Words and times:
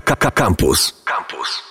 Campus. 0.00 0.94
Campus. 1.04 1.62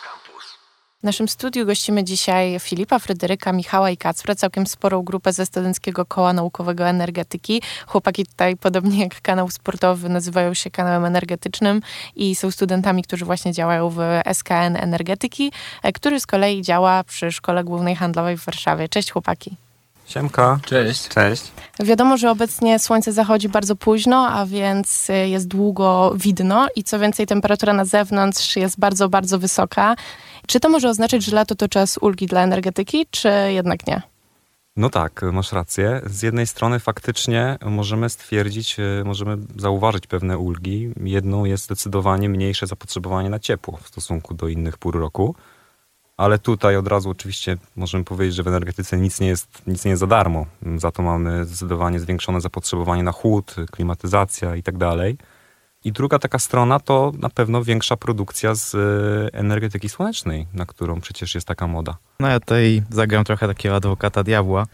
W 0.99 1.03
naszym 1.03 1.27
studiu 1.27 1.65
gościmy 1.65 2.03
dzisiaj 2.03 2.59
Filipa, 2.59 2.99
Fryderyka, 2.99 3.51
Michała 3.51 3.89
i 3.89 3.97
Kacpra, 3.97 4.35
całkiem 4.35 4.67
sporą 4.67 5.03
grupę 5.03 5.33
ze 5.33 5.45
Studenckiego 5.45 6.05
Koła 6.05 6.33
Naukowego 6.33 6.87
Energetyki. 6.87 7.61
Chłopaki 7.87 8.25
tutaj, 8.25 8.57
podobnie 8.57 8.99
jak 9.03 9.21
kanał 9.21 9.49
sportowy, 9.49 10.09
nazywają 10.09 10.53
się 10.53 10.71
kanałem 10.71 11.05
energetycznym 11.05 11.81
i 12.15 12.35
są 12.35 12.51
studentami, 12.51 13.03
którzy 13.03 13.25
właśnie 13.25 13.53
działają 13.53 13.89
w 13.89 13.99
SKN 14.33 14.75
Energetyki, 14.75 15.51
e, 15.83 15.91
który 15.91 16.19
z 16.19 16.25
kolei 16.25 16.61
działa 16.61 17.03
przy 17.03 17.31
Szkole 17.31 17.63
Głównej 17.63 17.95
Handlowej 17.95 18.37
w 18.37 18.45
Warszawie. 18.45 18.89
Cześć 18.89 19.11
chłopaki. 19.11 19.66
Siemka. 20.07 20.59
Cześć. 20.65 21.07
Cześć. 21.07 21.51
Wiadomo, 21.79 22.17
że 22.17 22.31
obecnie 22.31 22.79
słońce 22.79 23.11
zachodzi 23.11 23.49
bardzo 23.49 23.75
późno, 23.75 24.27
a 24.27 24.45
więc 24.45 25.07
jest 25.25 25.47
długo 25.47 26.13
widno 26.15 26.67
i 26.75 26.83
co 26.83 26.99
więcej 26.99 27.27
temperatura 27.27 27.73
na 27.73 27.85
zewnątrz 27.85 28.55
jest 28.55 28.79
bardzo, 28.79 29.09
bardzo 29.09 29.39
wysoka. 29.39 29.95
Czy 30.47 30.59
to 30.59 30.69
może 30.69 30.89
oznaczać, 30.89 31.23
że 31.23 31.35
lato 31.35 31.55
to 31.55 31.67
czas 31.67 31.97
ulgi 32.01 32.25
dla 32.25 32.43
energetyki, 32.43 33.05
czy 33.11 33.29
jednak 33.47 33.87
nie? 33.87 34.01
No 34.77 34.89
tak, 34.89 35.21
masz 35.33 35.51
rację. 35.51 36.01
Z 36.05 36.21
jednej 36.21 36.47
strony 36.47 36.79
faktycznie 36.79 37.57
możemy 37.65 38.09
stwierdzić, 38.09 38.79
e, 38.79 39.03
możemy 39.05 39.37
zauważyć 39.55 40.07
pewne 40.07 40.37
ulgi. 40.37 40.93
Jedną 41.03 41.45
jest 41.45 41.63
zdecydowanie 41.63 42.29
mniejsze 42.29 42.67
zapotrzebowanie 42.67 43.29
na 43.29 43.39
ciepło 43.39 43.77
w 43.83 43.87
stosunku 43.87 44.33
do 44.33 44.47
innych 44.47 44.77
pór 44.77 44.99
roku. 44.99 45.35
Ale 46.17 46.39
tutaj 46.39 46.77
od 46.77 46.87
razu 46.87 47.09
oczywiście 47.09 47.57
możemy 47.75 48.03
powiedzieć, 48.03 48.35
że 48.35 48.43
w 48.43 48.47
energetyce 48.47 48.97
nic 48.97 49.19
nie 49.19 49.27
jest, 49.27 49.67
nic 49.67 49.85
nie 49.85 49.89
jest 49.91 49.99
za 49.99 50.07
darmo. 50.07 50.45
Za 50.75 50.91
to 50.91 51.03
mamy 51.03 51.45
zdecydowanie 51.45 51.99
zwiększone 51.99 52.41
zapotrzebowanie 52.41 53.03
na 53.03 53.11
chłód, 53.11 53.55
klimatyzacja 53.71 54.55
i 54.55 54.63
tak 54.63 54.77
dalej. 54.77 55.17
I 55.83 55.91
druga 55.91 56.19
taka 56.19 56.39
strona 56.39 56.79
to 56.79 57.11
na 57.19 57.29
pewno 57.29 57.63
większa 57.63 57.97
produkcja 57.97 58.55
z 58.55 58.75
e, 58.75 58.79
energetyki 59.39 59.89
słonecznej, 59.89 60.47
na 60.53 60.65
którą 60.65 61.01
przecież 61.01 61.35
jest 61.35 61.47
taka 61.47 61.67
moda. 61.67 61.97
No 62.19 62.27
ja 62.27 62.39
tutaj 62.39 62.83
zagram 62.89 63.23
trochę 63.23 63.47
takiego 63.47 63.75
adwokata 63.75 64.23
diabła. 64.23 64.65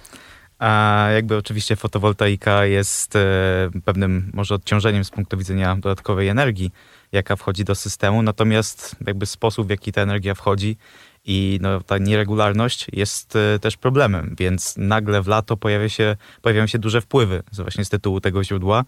A 0.59 1.07
jakby 1.13 1.37
oczywiście 1.37 1.75
fotowoltaika 1.75 2.65
jest 2.65 3.15
e, 3.15 3.69
pewnym 3.85 4.31
może 4.33 4.55
odciążeniem 4.55 5.03
z 5.03 5.09
punktu 5.09 5.37
widzenia 5.37 5.75
dodatkowej 5.75 6.27
energii, 6.27 6.71
jaka 7.11 7.35
wchodzi 7.35 7.63
do 7.63 7.75
systemu, 7.75 8.21
natomiast 8.21 8.95
jakby 9.07 9.25
sposób, 9.25 9.67
w 9.67 9.69
jaki 9.69 9.91
ta 9.91 10.01
energia 10.01 10.35
wchodzi 10.35 10.77
i 11.25 11.59
no, 11.61 11.81
ta 11.81 11.97
nieregularność 11.97 12.87
jest 12.93 13.35
e, 13.35 13.59
też 13.59 13.77
problemem, 13.77 14.35
więc 14.39 14.75
nagle 14.77 15.21
w 15.21 15.27
lato 15.27 15.57
pojawia 15.57 15.89
się, 15.89 16.17
pojawiają 16.41 16.67
się 16.67 16.79
duże 16.79 17.01
wpływy 17.01 17.43
właśnie 17.53 17.85
z 17.85 17.89
tytułu 17.89 18.21
tego 18.21 18.43
źródła, 18.43 18.83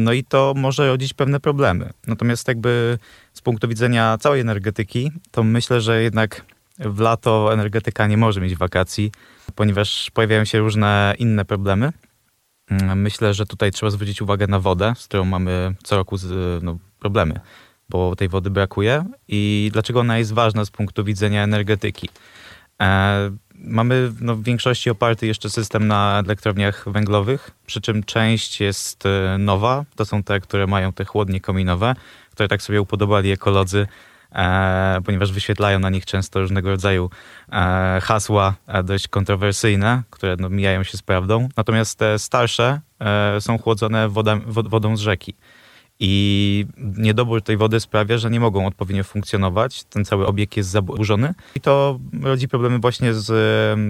no 0.00 0.12
i 0.12 0.24
to 0.24 0.54
może 0.56 0.88
rodzić 0.88 1.14
pewne 1.14 1.40
problemy. 1.40 1.92
Natomiast 2.06 2.48
jakby 2.48 2.98
z 3.32 3.40
punktu 3.40 3.68
widzenia 3.68 4.18
całej 4.18 4.40
energetyki, 4.40 5.12
to 5.30 5.42
myślę, 5.42 5.80
że 5.80 6.02
jednak 6.02 6.44
w 6.78 7.00
lato 7.00 7.52
energetyka 7.52 8.06
nie 8.06 8.16
może 8.16 8.40
mieć 8.40 8.56
wakacji, 8.56 9.12
ponieważ 9.54 10.10
pojawiają 10.10 10.44
się 10.44 10.58
różne 10.58 11.14
inne 11.18 11.44
problemy. 11.44 11.92
Mm, 12.70 13.00
myślę, 13.00 13.34
że 13.34 13.46
tutaj 13.46 13.70
trzeba 13.70 13.90
zwrócić 13.90 14.22
uwagę 14.22 14.46
na 14.46 14.60
wodę, 14.60 14.92
z 14.96 15.04
którą 15.04 15.24
mamy 15.24 15.74
co 15.84 15.96
roku 15.96 16.16
no, 16.62 16.78
problemy, 16.98 17.40
bo 17.88 18.16
tej 18.16 18.28
wody 18.28 18.50
brakuje. 18.50 19.04
I 19.28 19.70
dlaczego 19.72 20.00
ona 20.00 20.18
jest 20.18 20.32
ważna 20.32 20.64
z 20.64 20.70
punktu 20.70 21.04
widzenia 21.04 21.42
energetyki? 21.44 22.08
E, 22.82 23.30
mamy 23.54 24.12
no, 24.20 24.36
w 24.36 24.42
większości 24.42 24.90
oparty 24.90 25.26
jeszcze 25.26 25.50
system 25.50 25.86
na 25.86 26.22
elektrowniach 26.26 26.84
węglowych, 26.86 27.50
przy 27.66 27.80
czym 27.80 28.04
część 28.04 28.60
jest 28.60 29.06
e, 29.06 29.38
nowa. 29.38 29.84
To 29.96 30.04
są 30.04 30.22
te, 30.22 30.40
które 30.40 30.66
mają 30.66 30.92
te 30.92 31.04
chłodnie 31.04 31.40
kominowe, 31.40 31.94
które 32.30 32.48
tak 32.48 32.62
sobie 32.62 32.80
upodobali 32.82 33.30
ekolodzy, 33.30 33.86
e, 34.32 35.00
ponieważ 35.04 35.32
wyświetlają 35.32 35.78
na 35.78 35.90
nich 35.90 36.06
często 36.06 36.40
różnego 36.40 36.70
rodzaju 36.70 37.10
e, 37.52 38.00
hasła 38.02 38.54
e, 38.66 38.82
dość 38.82 39.08
kontrowersyjne, 39.08 40.02
które 40.10 40.36
no, 40.40 40.48
mijają 40.48 40.82
się 40.82 40.98
z 40.98 41.02
prawdą. 41.02 41.48
Natomiast 41.56 41.98
te 41.98 42.18
starsze 42.18 42.80
e, 43.00 43.40
są 43.40 43.58
chłodzone 43.58 44.08
woda, 44.08 44.36
wodą 44.46 44.96
z 44.96 45.00
rzeki. 45.00 45.34
I 46.00 46.66
niedobór 46.76 47.42
tej 47.42 47.56
wody 47.56 47.80
sprawia, 47.80 48.18
że 48.18 48.30
nie 48.30 48.40
mogą 48.40 48.66
odpowiednio 48.66 49.04
funkcjonować. 49.04 49.84
Ten 49.84 50.04
cały 50.04 50.26
obiekt 50.26 50.56
jest 50.56 50.68
zaburzony 50.68 51.34
i 51.54 51.60
to 51.60 51.98
rodzi 52.22 52.48
problemy 52.48 52.78
właśnie 52.78 53.14
z 53.14 53.32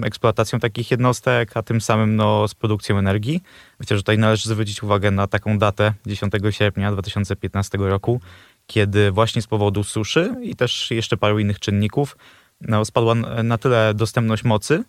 eksploatacją 0.05 0.59
takich 0.59 0.91
jednostek, 0.91 1.57
a 1.57 1.63
tym 1.63 1.81
samym 1.81 2.15
no, 2.15 2.47
z 2.47 2.55
produkcją 2.55 2.97
energii. 2.97 3.43
Że 3.89 3.95
tutaj 3.95 4.17
należy 4.17 4.49
zwrócić 4.49 4.83
uwagę 4.83 5.11
na 5.11 5.27
taką 5.27 5.57
datę 5.57 5.93
10 6.05 6.33
sierpnia 6.49 6.91
2015 6.91 7.77
roku, 7.77 8.21
kiedy 8.67 9.11
właśnie 9.11 9.41
z 9.41 9.47
powodu 9.47 9.83
suszy 9.83 10.35
i 10.43 10.55
też 10.55 10.91
jeszcze 10.91 11.17
paru 11.17 11.39
innych 11.39 11.59
czynników 11.59 12.17
no, 12.61 12.85
spadła 12.85 13.15
na 13.43 13.57
tyle 13.57 13.93
dostępność 13.93 14.43
mocy, 14.43 14.83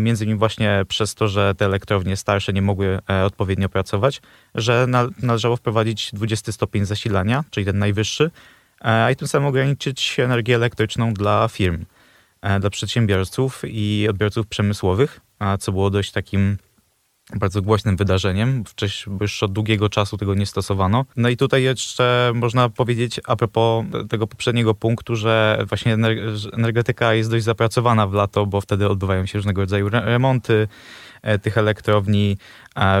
między 0.00 0.24
innymi 0.24 0.38
właśnie 0.38 0.84
przez 0.88 1.14
to, 1.14 1.28
że 1.28 1.54
te 1.54 1.64
elektrownie 1.64 2.16
starsze 2.16 2.52
nie 2.52 2.62
mogły 2.62 2.98
e, 3.10 3.24
odpowiednio 3.24 3.68
pracować, 3.68 4.22
że 4.54 4.86
należało 5.22 5.56
wprowadzić 5.56 6.10
20 6.12 6.52
stopień 6.52 6.84
zasilania, 6.84 7.44
czyli 7.50 7.66
ten 7.66 7.78
najwyższy, 7.78 8.30
e, 8.80 9.04
a 9.04 9.10
i 9.10 9.16
tym 9.16 9.28
samym 9.28 9.48
ograniczyć 9.48 10.20
energię 10.20 10.54
elektryczną 10.54 11.14
dla 11.14 11.48
firm, 11.48 11.84
dla 12.60 12.70
przedsiębiorców 12.70 13.62
i 13.64 14.06
odbiorców 14.10 14.46
przemysłowych, 14.46 15.20
co 15.60 15.72
było 15.72 15.90
dość 15.90 16.12
takim 16.12 16.56
bardzo 17.34 17.62
głośnym 17.62 17.96
wydarzeniem. 17.96 18.64
Wcześniej 18.64 19.16
już 19.20 19.42
od 19.42 19.52
długiego 19.52 19.88
czasu 19.88 20.16
tego 20.16 20.34
nie 20.34 20.46
stosowano. 20.46 21.04
No 21.16 21.28
i 21.28 21.36
tutaj 21.36 21.62
jeszcze 21.62 22.32
można 22.34 22.68
powiedzieć 22.68 23.20
a 23.26 23.36
propos 23.36 23.84
tego 24.08 24.26
poprzedniego 24.26 24.74
punktu, 24.74 25.16
że 25.16 25.64
właśnie 25.68 25.96
energetyka 26.52 27.14
jest 27.14 27.30
dość 27.30 27.44
zapracowana 27.44 28.06
w 28.06 28.12
lato, 28.12 28.46
bo 28.46 28.60
wtedy 28.60 28.88
odbywają 28.88 29.26
się 29.26 29.38
różnego 29.38 29.60
rodzaju 29.60 29.88
remonty, 29.88 30.68
tych 31.42 31.58
elektrowni, 31.58 32.38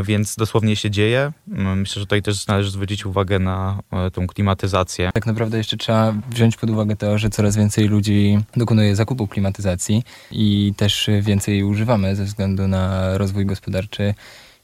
więc 0.04 0.36
dosłownie 0.36 0.76
się 0.76 0.90
dzieje. 0.90 1.32
Mm, 1.52 1.80
myślę, 1.80 2.00
że 2.00 2.06
tutaj 2.06 2.22
też 2.22 2.46
należy 2.46 2.70
zwrócić 2.70 3.06
uwagę 3.06 3.38
na 3.38 3.78
e, 3.92 4.10
tą 4.10 4.26
klimatyzację. 4.26 5.10
Tak 5.14 5.26
naprawdę 5.26 5.58
jeszcze 5.58 5.76
trzeba 5.76 6.14
wziąć 6.30 6.56
pod 6.56 6.70
uwagę 6.70 6.96
to, 6.96 7.18
że 7.18 7.30
coraz 7.30 7.56
więcej 7.56 7.88
ludzi 7.88 8.38
dokonuje 8.56 8.96
zakupu 8.96 9.26
klimatyzacji 9.26 10.02
i 10.30 10.74
też 10.76 11.10
więcej 11.20 11.64
używamy 11.64 12.16
ze 12.16 12.24
względu 12.24 12.68
na 12.68 13.18
rozwój 13.18 13.46
gospodarczy 13.46 14.14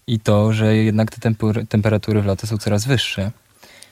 i 0.06 0.20
to, 0.20 0.52
że 0.52 0.76
jednak 0.76 1.10
te 1.10 1.34
temperatury 1.68 2.22
w 2.22 2.26
lato 2.26 2.46
są 2.46 2.58
coraz 2.58 2.86
wyższe. 2.86 3.30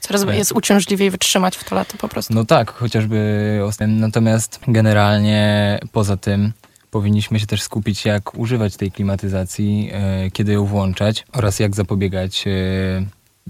Coraz 0.01 0.25
jest 0.37 0.53
uciążliwiej 0.53 1.11
wytrzymać 1.11 1.57
w 1.57 1.65
to 1.65 1.75
lato 1.75 1.97
po 1.97 2.09
prostu. 2.09 2.35
No 2.35 2.45
tak, 2.45 2.71
chociażby 2.71 3.61
natomiast 3.87 4.61
generalnie 4.69 5.79
poza 5.93 6.17
tym 6.17 6.53
powinniśmy 6.91 7.41
się 7.41 7.47
też 7.47 7.63
skupić, 7.63 8.05
jak 8.05 8.39
używać 8.39 8.77
tej 8.77 8.93
klimatyzacji, 8.93 9.91
e, 9.93 10.31
kiedy 10.31 10.53
ją 10.53 10.65
włączać 10.65 11.27
oraz 11.33 11.61
jak 11.61 11.77
zapobiegać 11.77 12.45
e, 12.47 12.51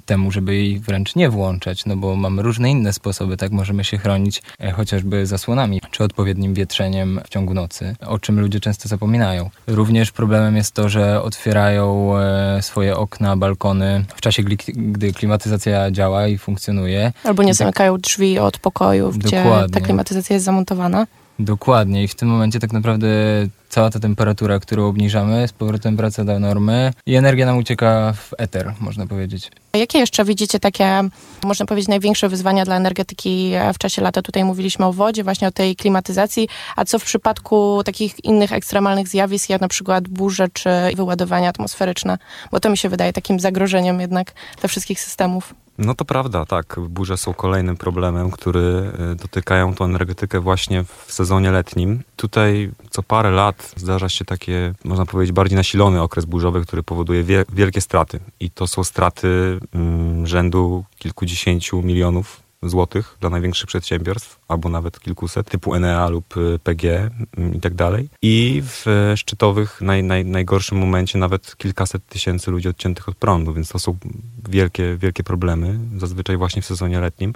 temu, 0.07 0.31
żeby 0.31 0.55
jej 0.55 0.79
wręcz 0.79 1.17
nie 1.17 1.31
włączać, 1.31 1.87
no 1.87 1.97
bo 1.97 2.17
mamy 2.17 2.43
różne 2.43 2.71
inne 2.71 2.93
sposoby, 2.93 3.37
tak 3.37 3.53
możemy 3.53 3.85
się 3.85 3.99
chronić 3.99 4.43
e, 4.59 4.73
chociażby 4.73 5.27
zasłonami 5.27 5.81
czy 5.91 6.05
odpowiednim 6.05 6.55
wietrzeniem 6.55 7.21
w 7.25 7.29
ciągu 7.29 7.55
nocy, 7.55 7.97
o 8.07 8.19
czym 8.19 8.41
ludzie 8.41 8.61
często 8.61 8.89
zapominają. 8.89 9.51
Również 9.67 10.13
problemem 10.13 10.57
jest 10.57 10.75
to, 10.75 10.89
że 10.89 11.23
otwierają 11.23 12.13
swoje 12.61 12.97
okna, 12.97 13.37
balkony 13.37 14.05
w 14.17 14.21
czasie, 14.21 14.43
gdy 14.67 15.13
klimatyzacja 15.13 15.91
działa 15.91 16.29
i 16.29 16.39
funkcjonuje. 16.39 17.13
Albo 17.25 17.43
nie 17.43 17.49
tak 17.49 17.57
zamykają 17.57 17.99
drzwi 17.99 18.39
od 18.39 18.59
pokojów, 18.59 19.19
gdzie 19.19 19.45
ta 19.73 19.81
klimatyzacja 19.81 20.35
jest 20.35 20.45
zamontowana. 20.45 21.07
Dokładnie. 21.45 22.05
I 22.05 22.09
w 22.09 22.15
tym 22.15 22.29
momencie 22.29 22.61
tak 22.61 22.73
naprawdę 22.73 23.09
cała 23.71 23.91
ta 23.91 24.01
temperatura, 24.01 24.59
którą 24.59 24.87
obniżamy, 24.87 25.49
z 25.49 25.53
powrotem 25.53 25.97
wraca 25.97 26.25
do 26.25 26.39
normy 26.39 26.93
i 27.07 27.15
energia 27.15 27.47
nam 27.47 27.59
ucieka 27.59 28.13
w 28.13 28.35
eter, 28.39 28.75
można 28.81 29.07
powiedzieć. 29.07 29.51
Jakie 29.75 29.99
jeszcze 29.99 30.25
widzicie 30.25 30.61
takie, 30.61 31.01
można 31.45 31.67
powiedzieć, 31.67 31.89
największe 31.89 32.29
wyzwania 32.29 32.65
dla 32.65 32.77
energetyki 32.77 33.53
w 33.75 33.79
czasie 33.79 34.03
lata? 34.03 34.23
Tutaj 34.23 34.45
mówiliśmy 34.45 34.87
o 34.87 34.93
wodzie, 34.93 35.25
właśnie 35.25 35.49
o 35.49 35.51
tej 35.51 35.77
klimatyzacji, 35.77 36.49
a 36.77 36.85
co 36.85 36.99
w 36.99 37.05
przypadku 37.05 37.83
takich 37.85 38.25
innych 38.25 38.53
ekstremalnych 38.53 39.09
zjawisk, 39.09 39.51
jak 39.51 39.61
na 39.61 39.69
przykład 39.69 40.09
burze 40.09 40.49
czy 40.53 40.71
wyładowania 40.97 41.49
atmosferyczne? 41.49 42.19
Bo 42.53 42.61
to 42.61 42.71
mi 42.71 42.77
się 42.77 42.89
wydaje 42.89 43.13
takim 43.13 43.41
zagrożeniem 43.41 44.01
jednak 44.01 44.33
dla 44.61 44.69
wszystkich 44.69 45.01
systemów. 45.01 45.55
No 45.81 45.95
to 45.95 46.05
prawda, 46.05 46.47
tak. 46.47 46.77
Burze 46.89 47.17
są 47.17 47.35
kolejnym 47.35 47.77
problemem, 47.77 48.31
który 48.31 48.93
y, 49.13 49.15
dotykają 49.15 49.75
tą 49.75 49.85
energetykę 49.85 50.41
właśnie 50.41 50.85
w 50.85 51.13
sezonie 51.13 51.51
letnim. 51.51 52.03
Tutaj 52.17 52.71
co 52.91 53.03
parę 53.03 53.31
lat 53.31 53.60
zdarza 53.77 54.09
się 54.09 54.25
takie, 54.25 54.75
można 54.85 55.07
powiedzieć, 55.07 55.33
bardziej 55.33 55.57
nasilony 55.57 56.03
okres 56.03 56.25
burzowy, 56.25 56.63
który 56.63 56.83
powoduje 56.83 57.25
wie, 57.25 57.45
wielkie 57.53 57.81
straty. 57.81 58.21
I 58.41 58.51
to 58.51 58.67
są 58.67 58.85
straty 58.85 59.59
mm, 59.75 60.27
rzędu 60.27 60.85
kilkudziesięciu 60.99 61.83
milionów 61.83 62.43
złotych 62.63 63.17
dla 63.21 63.31
największych 63.31 63.67
przedsiębiorstw, 63.67 64.39
albo 64.49 64.69
nawet 64.69 65.01
kilkuset, 65.01 65.51
typu 65.51 65.75
Enea 65.75 66.09
lub 66.09 66.37
y, 66.37 66.59
PG 66.65 66.85
mm, 67.37 67.55
i 67.55 67.61
tak 67.61 67.75
dalej. 67.75 68.09
I 68.23 68.63
w 68.65 69.13
szczytowych, 69.17 69.81
naj, 69.81 70.03
naj, 70.03 70.25
najgorszym 70.25 70.79
momencie 70.79 71.19
nawet 71.19 71.57
kilkaset 71.57 72.07
tysięcy 72.07 72.51
ludzi 72.51 72.69
odciętych 72.69 73.09
od 73.09 73.17
prądu, 73.17 73.53
więc 73.53 73.69
to 73.69 73.79
są 73.79 73.97
wielkie, 74.49 74.97
wielkie 74.97 75.23
problemy, 75.23 75.79
zazwyczaj 75.97 76.37
właśnie 76.37 76.63
w 76.63 76.67
sezonie 76.67 77.01
letnim. 77.01 77.33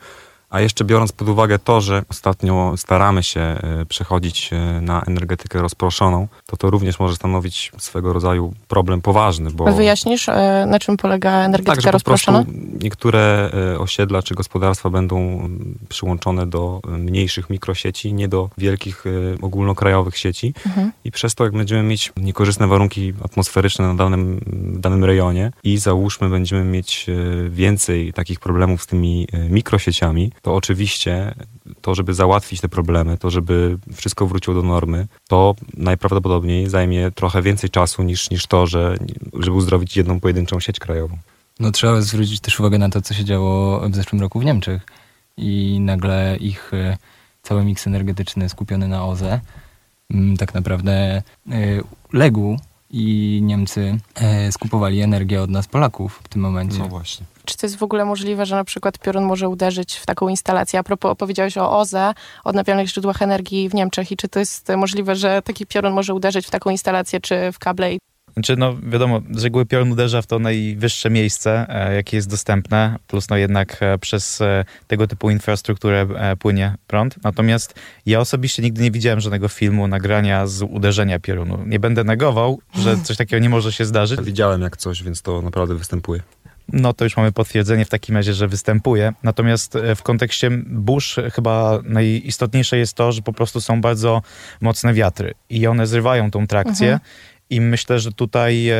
A 0.55 0.61
jeszcze 0.61 0.85
biorąc 0.85 1.13
pod 1.13 1.29
uwagę 1.29 1.59
to, 1.59 1.81
że 1.81 2.03
ostatnio 2.09 2.75
staramy 2.77 3.23
się 3.23 3.41
e, 3.41 3.87
przechodzić 3.89 4.51
e, 4.53 4.81
na 4.81 5.03
energetykę 5.03 5.63
rozproszoną, 5.63 6.29
to 6.47 6.57
to 6.57 6.71
również 6.71 6.99
może 6.99 7.15
stanowić 7.15 7.73
swego 7.79 8.13
rodzaju 8.13 8.55
problem 8.69 9.01
poważny. 9.01 9.51
Bo... 9.51 9.73
Wyjaśnisz, 9.73 10.29
e, 10.29 10.67
na 10.69 10.79
czym 10.79 10.97
polega 10.97 11.31
energetyka 11.33 11.73
tak, 11.73 11.83
że 11.83 11.91
rozproszona? 11.91 12.39
Po 12.39 12.45
prostu 12.45 12.63
niektóre 12.83 13.51
osiedla 13.79 14.23
czy 14.23 14.35
gospodarstwa 14.35 14.91
będą 14.91 15.49
przyłączone 15.89 16.47
do 16.47 16.81
mniejszych 16.89 17.51
mikrosieci, 17.51 18.13
nie 18.13 18.29
do 18.29 18.51
wielkich 18.59 19.05
ogólnokrajowych 19.43 20.19
sieci 20.19 20.55
mhm. 20.67 20.93
i 21.05 21.11
przez 21.11 21.35
to 21.35 21.45
jak 21.45 21.53
będziemy 21.53 21.83
mieć 21.83 22.13
niekorzystne 22.17 22.67
warunki 22.67 23.13
atmosferyczne 23.25 23.87
na 23.89 23.95
danym, 23.95 24.41
danym 24.81 25.05
rejonie 25.05 25.53
i 25.65 25.79
załóżmy 25.79 26.29
będziemy 26.29 26.65
mieć 26.65 27.07
więcej 27.51 28.13
takich 28.13 28.41
problemów 28.41 28.83
z 28.83 28.87
tymi 28.87 29.27
mikrosieciami, 29.51 30.33
to 30.45 30.55
oczywiście 30.55 31.35
to, 31.81 31.95
żeby 31.95 32.15
załatwić 32.15 32.61
te 32.61 32.69
problemy, 32.69 33.19
to, 33.19 33.31
żeby 33.31 33.79
wszystko 33.95 34.27
wróciło 34.27 34.57
do 34.57 34.63
normy, 34.63 35.07
to 35.29 35.55
najprawdopodobniej 35.77 36.69
zajmie 36.69 37.11
trochę 37.11 37.43
więcej 37.43 37.71
czasu 37.71 38.03
niż, 38.03 38.31
niż 38.31 38.47
to, 38.47 38.67
że, 38.67 38.97
żeby 39.33 39.57
uzdrowić 39.57 39.97
jedną 39.97 40.21
pojedynczą 40.21 40.61
sieć 40.61 40.79
krajową. 40.79 41.19
No 41.61 41.71
trzeba 41.71 42.01
zwrócić 42.01 42.41
też 42.41 42.61
uwagę 42.61 42.79
na 42.79 42.89
to, 42.89 43.03
co 43.03 43.15
się 43.15 43.25
działo 43.25 43.81
w 43.89 43.95
zeszłym 43.95 44.21
roku 44.21 44.41
w 44.41 44.45
Niemczech 44.45 44.87
i 45.37 45.81
nagle 45.81 46.37
ich 46.37 46.75
e, 46.75 46.97
cały 47.43 47.65
miks 47.65 47.87
energetyczny 47.87 48.49
skupiony 48.49 48.89
na 48.89 49.05
OZE 49.07 49.41
mm, 50.11 50.37
tak 50.37 50.55
naprawdę 50.55 50.93
e, 50.93 51.23
legł 52.13 52.59
i 52.91 53.41
Niemcy 53.43 53.99
e, 54.15 54.53
skupowali 54.53 55.01
energię 55.01 55.43
od 55.43 55.51
nas 55.51 55.67
Polaków 55.69 56.21
w 56.25 56.29
tym 56.29 56.43
momencie. 56.43 56.79
No 56.79 56.89
właśnie. 56.89 57.27
Czy 57.45 57.57
to 57.57 57.67
jest 57.67 57.77
w 57.77 57.83
ogóle 57.83 58.05
możliwe, 58.05 58.47
że 58.47 58.57
na 58.57 58.65
przykład 58.65 58.99
piorun 58.99 59.25
może 59.25 59.49
uderzyć 59.49 59.95
w 59.95 60.07
taką 60.07 60.29
instalację? 60.29 60.79
A 60.79 60.83
propos 60.83 61.11
opowiedziałeś 61.11 61.59
o 61.59 61.79
OZE, 61.79 62.15
odnawialnych 62.45 62.89
źródłach 62.89 63.23
energii 63.23 63.69
w 63.69 63.75
Niemczech 63.75 64.13
i 64.13 64.17
czy 64.17 64.29
to 64.29 64.39
jest 64.39 64.69
możliwe, 64.77 65.17
że 65.17 65.43
taki 65.43 65.67
piorun 65.67 65.93
może 65.93 66.15
uderzyć 66.15 66.47
w 66.47 66.51
taką 66.51 66.71
instalację 66.71 67.21
czy 67.21 67.53
w 67.53 67.59
kable 67.59 67.99
znaczy, 68.35 68.57
no 68.57 68.77
wiadomo, 68.83 69.21
z 69.31 69.45
reguły 69.45 69.67
piorun 69.67 69.93
uderza 69.93 70.23
w 70.23 70.27
to 70.27 70.39
najwyższe 70.39 71.11
miejsce, 71.11 71.67
e, 71.69 71.95
jakie 71.95 72.17
jest 72.17 72.31
dostępne, 72.31 72.97
plus 73.07 73.29
no 73.31 73.37
jednak 73.37 73.77
e, 73.81 73.99
przez 73.99 74.41
e, 74.41 74.65
tego 74.87 75.07
typu 75.07 75.31
infrastrukturę 75.31 76.07
e, 76.17 76.37
płynie 76.37 76.75
prąd. 76.87 77.15
Natomiast 77.23 77.75
ja 78.07 78.21
osobiście 78.21 78.63
nigdy 78.63 78.83
nie 78.83 78.91
widziałem 78.91 79.21
żadnego 79.21 79.49
filmu, 79.49 79.89
nagrania 79.89 80.47
z 80.47 80.63
uderzenia 80.63 81.19
piorunu. 81.19 81.59
Nie 81.67 81.81
będę 81.81 82.05
negował, 82.05 82.61
że 82.75 82.97
coś 82.97 83.17
takiego 83.17 83.43
nie 83.43 83.49
może 83.49 83.73
się 83.73 83.85
zdarzyć. 83.85 84.21
Widziałem 84.21 84.63
jak 84.63 84.77
coś, 84.77 85.03
więc 85.03 85.23
to 85.23 85.43
naprawdę 85.43 85.75
występuje 85.75 86.23
no 86.73 86.93
to 86.93 87.05
już 87.05 87.17
mamy 87.17 87.33
potwierdzenie 87.33 87.85
w 87.85 87.89
takim 87.89 88.17
razie, 88.17 88.35
że 88.35 88.49
występuje. 88.49 89.13
Natomiast 89.23 89.77
e, 89.77 89.95
w 89.95 90.03
kontekście 90.03 90.51
burz 90.67 91.17
chyba 91.33 91.79
najistotniejsze 91.85 92.79
jest 92.79 92.95
to, 92.95 93.13
że 93.13 93.23
po 93.23 93.33
prostu 93.33 93.61
są 93.61 93.81
bardzo 93.81 94.23
mocne 94.61 94.95
wiatry 94.95 95.35
i 95.51 95.67
one 95.67 95.87
zrywają 95.87 96.31
tą 96.31 96.47
trakcję 96.47 96.93
mhm. 96.93 97.11
i 97.51 97.61
myślę, 97.61 97.99
że 97.99 98.13
tutaj 98.13 98.69
e, 98.69 98.77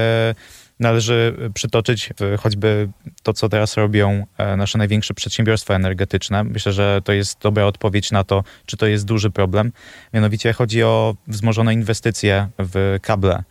należy 0.81 1.37
przytoczyć 1.55 2.11
e, 2.11 2.37
choćby 2.37 2.89
to, 3.23 3.33
co 3.33 3.49
teraz 3.49 3.77
robią 3.77 4.27
nasze 4.57 4.79
największe 4.79 5.15
przedsiębiorstwa 5.15 5.75
energetyczne. 5.75 6.45
Myślę, 6.45 6.73
że 6.73 7.01
to 7.05 7.13
jest 7.13 7.41
dobra 7.41 7.65
odpowiedź 7.65 8.11
na 8.11 8.25
to, 8.25 8.45
czy 8.67 8.77
to 8.77 8.87
jest 8.87 9.05
duży 9.05 9.31
problem. 9.31 9.73
Mianowicie 10.15 10.53
chodzi 10.53 10.83
o 10.83 11.15
wzmożone 11.27 11.75
inwestycje 11.75 12.49
w 12.59 12.99
kable 13.03 13.43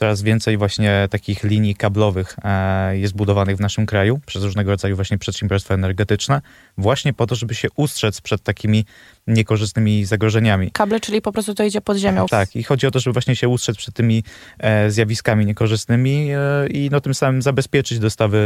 coraz 0.00 0.22
więcej 0.22 0.56
właśnie 0.56 1.08
takich 1.10 1.44
linii 1.44 1.74
kablowych 1.74 2.36
e, 2.44 2.98
jest 2.98 3.14
budowanych 3.14 3.56
w 3.56 3.60
naszym 3.60 3.86
kraju 3.86 4.20
przez 4.26 4.44
różnego 4.44 4.70
rodzaju 4.70 4.96
właśnie 4.96 5.18
przedsiębiorstwa 5.18 5.74
energetyczne, 5.74 6.40
właśnie 6.78 7.12
po 7.12 7.26
to, 7.26 7.34
żeby 7.34 7.54
się 7.54 7.68
ustrzec 7.76 8.20
przed 8.20 8.42
takimi 8.42 8.84
niekorzystnymi 9.26 10.04
zagrożeniami. 10.04 10.70
Kable, 10.70 11.00
czyli 11.00 11.22
po 11.22 11.32
prostu 11.32 11.54
to 11.54 11.64
idzie 11.64 11.80
pod 11.80 11.96
ziemią. 11.96 12.26
Tak, 12.26 12.56
i 12.56 12.62
chodzi 12.62 12.86
o 12.86 12.90
to, 12.90 13.00
żeby 13.00 13.12
właśnie 13.12 13.36
się 13.36 13.48
ustrzec 13.48 13.76
przed 13.76 13.94
tymi 13.94 14.24
e, 14.58 14.90
zjawiskami 14.90 15.46
niekorzystnymi 15.46 16.28
e, 16.30 16.66
i 16.68 16.88
no 16.92 17.00
tym 17.00 17.14
samym 17.14 17.42
zabezpieczyć 17.42 17.98
dostawy 17.98 18.40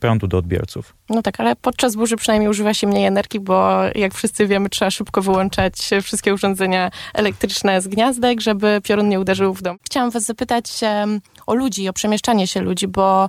prądu 0.00 0.26
do 0.26 0.38
odbiorców. 0.38 0.94
No 1.10 1.22
tak, 1.22 1.40
ale 1.40 1.56
podczas 1.56 1.96
burzy 1.96 2.16
przynajmniej 2.16 2.50
używa 2.50 2.74
się 2.74 2.86
mniej 2.86 3.06
energii, 3.06 3.40
bo 3.40 3.82
jak 3.94 4.14
wszyscy 4.14 4.46
wiemy, 4.46 4.68
trzeba 4.68 4.90
szybko 4.90 5.22
wyłączać 5.22 5.74
wszystkie 6.02 6.34
urządzenia 6.34 6.90
elektryczne 7.14 7.80
z 7.80 7.88
gniazdek, 7.88 8.40
żeby 8.40 8.80
piorun 8.84 9.08
nie 9.08 9.20
uderzył 9.20 9.54
w 9.54 9.62
dom. 9.62 9.76
Chciałam 9.82 10.10
was 10.10 10.24
zapytać 10.24 10.70
o 11.46 11.54
ludzi, 11.54 11.88
o 11.88 11.92
przemieszczanie 11.92 12.46
się 12.46 12.60
ludzi, 12.60 12.88
bo 12.88 13.28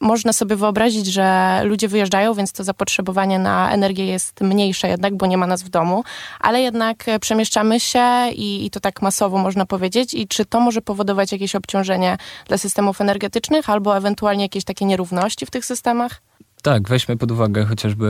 można 0.00 0.32
sobie 0.32 0.56
wyobrazić, 0.56 1.06
że 1.06 1.60
ludzie 1.64 1.88
wyjeżdżają, 1.88 2.34
więc 2.34 2.52
to 2.52 2.64
zapotrzebowanie 2.64 3.38
na 3.38 3.72
energię 3.72 4.06
jest 4.06 4.40
mniejsze 4.40 4.88
jednak, 4.88 5.16
bo 5.16 5.26
nie 5.26 5.38
ma 5.38 5.46
nas 5.46 5.62
w 5.62 5.68
domu, 5.68 6.04
ale 6.40 6.60
jednak 6.60 7.04
przemieszczamy 7.20 7.80
się 7.80 8.30
i, 8.32 8.66
i, 8.66 8.70
to 8.70 8.80
tak 8.80 9.02
masowo 9.02 9.38
można 9.38 9.66
powiedzieć. 9.66 10.14
I 10.14 10.28
czy 10.28 10.44
to 10.44 10.60
może 10.60 10.82
powodować 10.82 11.32
jakieś 11.32 11.54
obciążenie 11.54 12.16
dla 12.48 12.58
systemów 12.58 13.00
energetycznych 13.00 13.70
albo 13.70 13.96
ewentualnie 13.96 14.42
jakieś 14.42 14.64
takie 14.64 14.84
nierówności 14.84 15.46
w 15.46 15.50
tych 15.50 15.64
systemach? 15.64 16.22
Tak, 16.62 16.88
weźmy 16.88 17.16
pod 17.16 17.30
uwagę 17.30 17.64
chociażby 17.64 18.06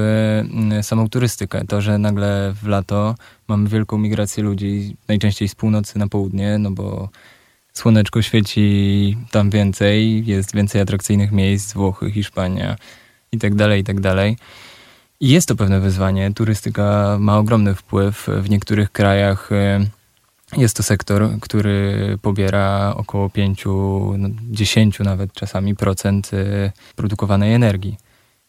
mm, 0.50 0.82
samą 0.82 1.08
turystykę. 1.08 1.64
To, 1.68 1.80
że 1.80 1.98
nagle 1.98 2.52
w 2.62 2.66
lato 2.66 3.14
mamy 3.48 3.68
wielką 3.68 3.98
migrację 3.98 4.42
ludzi, 4.42 4.96
najczęściej 5.08 5.48
z 5.48 5.54
północy 5.54 5.98
na 5.98 6.08
południe, 6.08 6.58
no 6.58 6.70
bo 6.70 7.08
słoneczko 7.78 8.22
świeci 8.22 9.16
tam 9.30 9.50
więcej, 9.50 10.26
jest 10.26 10.54
więcej 10.54 10.80
atrakcyjnych 10.80 11.32
miejsc, 11.32 11.74
Włochy, 11.74 12.10
Hiszpania 12.10 12.76
i 13.32 13.38
tak 13.38 13.54
dalej, 13.54 13.80
i 13.80 13.84
tak 13.84 14.00
dalej. 14.00 14.36
I 15.20 15.28
jest 15.28 15.48
to 15.48 15.56
pewne 15.56 15.80
wyzwanie. 15.80 16.34
Turystyka 16.34 17.16
ma 17.20 17.38
ogromny 17.38 17.74
wpływ. 17.74 18.28
W 18.42 18.50
niektórych 18.50 18.92
krajach 18.92 19.50
jest 20.56 20.76
to 20.76 20.82
sektor, 20.82 21.30
który 21.40 22.18
pobiera 22.22 22.94
około 22.96 23.30
5, 23.30 23.64
10 24.50 24.98
no, 24.98 25.04
nawet 25.04 25.32
czasami 25.32 25.76
procent 25.76 26.30
e, 26.32 26.72
produkowanej 26.96 27.54
energii. 27.54 27.96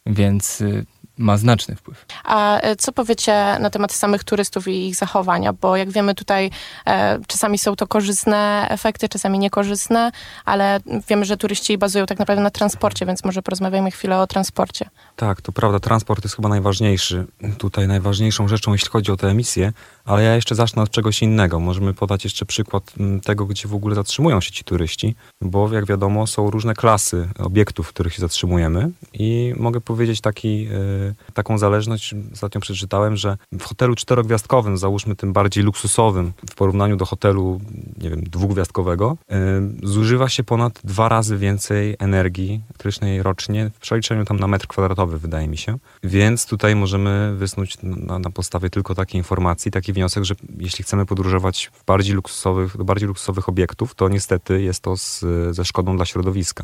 Więc 0.06 0.62
e, 0.62 0.84
ma 1.20 1.38
znaczny 1.38 1.76
wpływ. 1.76 2.06
A 2.24 2.60
e, 2.62 2.76
co 2.76 2.92
powiecie 2.92 3.58
na 3.60 3.70
temat 3.70 3.94
samych 3.94 4.24
turystów 4.24 4.68
i 4.68 4.88
ich 4.88 4.96
zachowania? 4.96 5.54
Bo 5.54 5.78
jak 5.78 5.92
wiemy 5.92 6.16
tutaj 6.16 6.52
e, 6.88 7.20
czasami 7.28 7.58
są 7.58 7.76
to 7.76 7.88
korzystne 7.88 8.68
efekty, 8.70 9.10
czasami 9.10 9.40
niekorzystne, 9.40 10.12
ale 10.46 10.80
wiemy, 11.08 11.26
że 11.26 11.38
turyści 11.38 11.78
bazują 11.78 12.06
tak 12.06 12.20
naprawdę 12.20 12.44
na 12.44 12.50
transporcie, 12.50 13.06
więc 13.06 13.26
może 13.26 13.42
porozmawiajmy 13.42 13.92
chwilę 13.92 14.20
o 14.20 14.28
transporcie. 14.28 14.90
Tak, 15.16 15.42
to 15.42 15.52
prawda. 15.52 15.80
Transport 15.80 16.24
jest 16.24 16.36
chyba 16.36 16.50
najważniejszy. 16.50 17.26
Tutaj 17.58 17.88
najważniejszą 17.88 18.48
rzeczą, 18.48 18.72
jeśli 18.72 18.90
chodzi 18.90 19.12
o 19.12 19.18
te 19.18 19.28
emisje, 19.28 19.74
ale 20.10 20.24
ja 20.24 20.36
jeszcze 20.36 20.56
zacznę 20.56 20.82
od 20.82 20.90
czegoś 20.90 21.22
innego. 21.22 21.60
Możemy 21.60 21.94
podać 21.94 22.24
jeszcze 22.24 22.46
przykład 22.46 22.94
mm, 23.00 23.22
tego, 23.22 23.46
gdzie 23.46 23.68
w 23.68 23.74
ogóle 23.74 23.96
zatrzymują 23.96 24.42
się 24.42 24.52
ci 24.52 24.64
turyści, 24.64 25.16
bo 25.42 25.74
jak 25.74 25.86
wiadomo 25.86 26.28
są 26.28 26.50
różne 26.50 26.74
klasy 26.74 27.28
obiektów, 27.40 27.88
w 27.88 27.94
których 27.94 28.14
się 28.14 28.22
zatrzymujemy 28.22 28.92
i 29.14 29.54
mogę 29.58 29.82
powiedzieć 29.82 30.22
taki, 30.22 30.64
yy, 30.64 31.16
taką 31.34 31.58
zależność, 31.58 32.16
ostatnio 32.34 32.62
przeczytałem, 32.62 33.18
że 33.18 33.38
w 33.60 33.64
hotelu 33.64 33.96
czterogwiazdkowym, 33.96 34.78
załóżmy 34.78 35.16
tym 35.16 35.34
bardziej 35.34 35.64
luksusowym, 35.64 36.34
w 36.50 36.56
porównaniu 36.56 36.96
do 36.96 37.06
hotelu, 37.06 37.62
nie 37.98 38.10
wiem, 38.10 38.24
dwugwiazdkowego, 38.24 39.18
yy, 39.30 39.36
zużywa 39.84 40.30
się 40.30 40.44
ponad 40.44 40.80
dwa 40.84 41.10
razy 41.10 41.38
więcej 41.38 41.96
energii 42.00 42.62
elektrycznej 42.70 43.24
rocznie 43.24 43.72
w 43.74 43.80
przeliczeniu 43.80 44.26
tam 44.26 44.40
na 44.40 44.48
metr 44.48 44.68
kwadratowy, 44.68 45.20
wydaje 45.20 45.48
mi 45.48 45.58
się. 45.58 45.78
Więc 46.04 46.46
tutaj 46.46 46.76
możemy 46.76 47.36
wysnuć 47.36 47.78
na, 47.84 48.20
na 48.20 48.30
podstawie 48.30 48.70
tylko 48.70 48.96
takiej 48.96 49.18
informacji, 49.18 49.72
taki 49.72 49.94
wniosek, 50.00 50.24
że 50.24 50.36
jeśli 50.58 50.84
chcemy 50.84 51.06
podróżować 51.06 51.72
w 51.74 51.86
bardziej 51.86 52.16
luksusowych, 52.16 52.78
do 52.78 52.84
bardziej 52.84 53.08
luksusowych 53.08 53.50
obiektów, 53.50 53.96
to 53.96 54.10
niestety 54.10 54.62
jest 54.62 54.84
to 54.84 54.98
z, 54.98 55.26
ze 55.52 55.66
szkodą 55.66 55.96
dla 55.96 56.06
środowiska. 56.06 56.64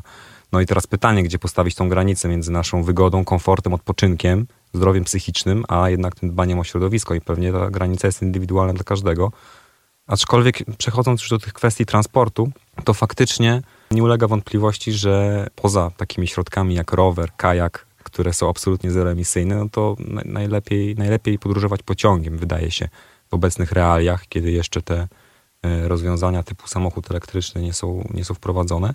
No 0.51 0.61
i 0.61 0.65
teraz 0.65 0.87
pytanie, 0.87 1.23
gdzie 1.23 1.39
postawić 1.39 1.75
tą 1.75 1.89
granicę 1.89 2.27
między 2.27 2.51
naszą 2.51 2.83
wygodą, 2.83 3.25
komfortem, 3.25 3.73
odpoczynkiem, 3.73 4.47
zdrowiem 4.73 5.03
psychicznym, 5.03 5.65
a 5.67 5.89
jednak 5.89 6.15
tym 6.15 6.29
dbaniem 6.29 6.59
o 6.59 6.63
środowisko 6.63 7.15
i 7.15 7.21
pewnie 7.21 7.51
ta 7.51 7.69
granica 7.69 8.07
jest 8.07 8.21
indywidualna 8.21 8.73
dla 8.73 8.83
każdego. 8.83 9.31
Aczkolwiek 10.07 10.63
przechodząc 10.77 11.21
już 11.21 11.29
do 11.29 11.39
tych 11.39 11.53
kwestii 11.53 11.85
transportu, 11.85 12.51
to 12.83 12.93
faktycznie 12.93 13.61
nie 13.91 14.03
ulega 14.03 14.27
wątpliwości, 14.27 14.91
że 14.91 15.47
poza 15.55 15.91
takimi 15.97 16.27
środkami 16.27 16.75
jak 16.75 16.91
rower, 16.91 17.29
kajak, 17.37 17.85
które 18.03 18.33
są 18.33 18.49
absolutnie 18.49 18.91
zeroemisyjne, 18.91 19.55
no 19.55 19.69
to 19.69 19.95
najlepiej, 20.25 20.95
najlepiej 20.95 21.39
podróżować 21.39 21.83
pociągiem, 21.83 22.37
wydaje 22.37 22.71
się 22.71 22.89
w 23.29 23.33
obecnych 23.33 23.71
realiach, 23.71 24.27
kiedy 24.27 24.51
jeszcze 24.51 24.81
te 24.81 25.07
e, 25.63 25.87
rozwiązania 25.87 26.43
typu 26.43 26.67
samochód 26.67 27.11
elektryczny 27.11 27.61
nie 27.61 27.73
są, 27.73 28.07
nie 28.13 28.25
są 28.25 28.33
wprowadzone, 28.33 28.93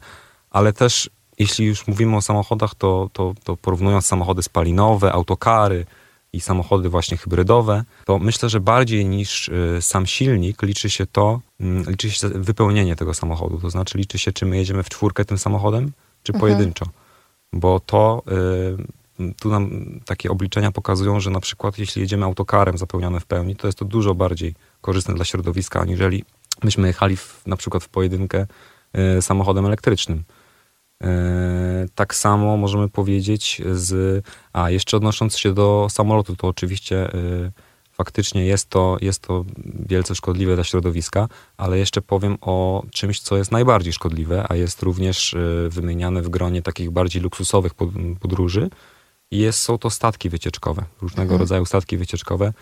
ale 0.51 0.73
też 0.73 1.11
jeśli 1.39 1.67
już 1.67 1.87
mówimy 1.87 2.17
o 2.17 2.23
samochodach, 2.23 2.75
to, 2.75 3.11
to, 3.13 3.35
to 3.45 3.57
porównując 3.57 4.07
samochody 4.07 4.43
spalinowe, 4.43 5.13
autokary 5.13 5.87
i 6.33 6.41
samochody 6.41 6.89
właśnie 6.89 7.17
hybrydowe, 7.17 7.85
to 8.05 8.19
myślę, 8.19 8.49
że 8.49 8.61
bardziej 8.61 9.07
niż 9.07 9.49
e, 9.49 9.83
sam 9.83 10.07
silnik 10.07 10.63
liczy 10.63 10.91
się 10.91 11.07
to, 11.07 11.41
mm, 11.61 11.85
liczy 11.91 12.11
się 12.11 12.29
wypełnienie 12.29 12.97
tego 12.97 13.15
samochodu. 13.15 13.59
To 13.59 13.71
znaczy 13.71 13.99
liczy 13.99 14.19
się, 14.19 14.33
czy 14.33 14.47
my 14.47 14.57
jedziemy 14.57 14.83
w 14.83 14.89
czwórkę 14.89 15.25
tym 15.25 15.39
samochodem, 15.39 15.93
czy 16.23 16.33
mhm. 16.33 16.41
pojedynczo. 16.41 16.87
Bo 17.53 17.81
to 17.81 18.23
y, 18.29 19.00
tu 19.41 19.51
nam 19.51 19.71
takie 20.05 20.31
obliczenia 20.31 20.73
pokazują, 20.73 21.21
że 21.21 21.31
na 21.31 21.41
przykład 21.41 21.79
jeśli 21.79 22.03
jedziemy 22.03 22.25
autokarem 22.25 22.79
zapełnione 22.79 23.21
w 23.21 23.27
pełni, 23.27 23.57
to 23.57 23.69
jest 23.69 23.79
to 23.79 23.85
dużo 23.85 24.15
bardziej 24.15 24.55
korzystne 24.81 25.15
dla 25.15 25.25
środowiska, 25.25 25.81
aniżeli 25.81 26.25
myśmy 26.65 26.87
jechali 26.87 27.17
w, 27.17 27.43
na 27.47 27.57
przykład 27.57 27.85
w 27.85 27.89
pojedynkę 27.89 28.47
y, 29.19 29.23
samochodem 29.23 29.67
elektrycznym. 29.67 30.25
Y, 31.05 31.07
tak 31.95 32.15
samo 32.15 32.57
możemy 32.57 32.89
powiedzieć 32.89 33.63
z... 33.73 34.25
A, 34.53 34.71
jeszcze 34.71 34.97
odnosząc 34.97 35.37
się 35.37 35.55
do 35.55 35.87
samolotu, 35.91 36.37
to 36.37 36.49
oczywiście 36.49 37.15
y, 37.15 37.53
faktycznie 37.93 38.47
jest 38.47 38.69
to, 38.69 38.97
jest 39.01 39.23
to 39.23 39.45
wielce 39.89 40.15
szkodliwe 40.15 40.55
dla 40.55 40.65
środowiska, 40.65 41.29
ale 41.57 41.79
jeszcze 41.79 42.03
powiem 42.03 42.37
o 42.41 42.83
czymś, 42.93 43.21
co 43.21 43.37
jest 43.37 43.53
najbardziej 43.53 43.93
szkodliwe, 43.93 44.47
a 44.49 44.55
jest 44.55 44.83
również 44.83 45.37
wymieniane 45.69 46.23
w 46.23 46.29
gronie 46.29 46.63
takich 46.63 46.91
bardziej 46.91 47.23
luksusowych 47.23 47.73
podróży. 48.21 48.71
Jest, 49.31 49.59
są 49.59 49.79
to 49.79 49.91
statki 49.91 50.31
wycieczkowe, 50.31 50.85
różnego 51.03 51.23
mhm. 51.23 51.41
rodzaju 51.41 51.65
statki 51.65 51.97
wycieczkowe, 51.97 52.53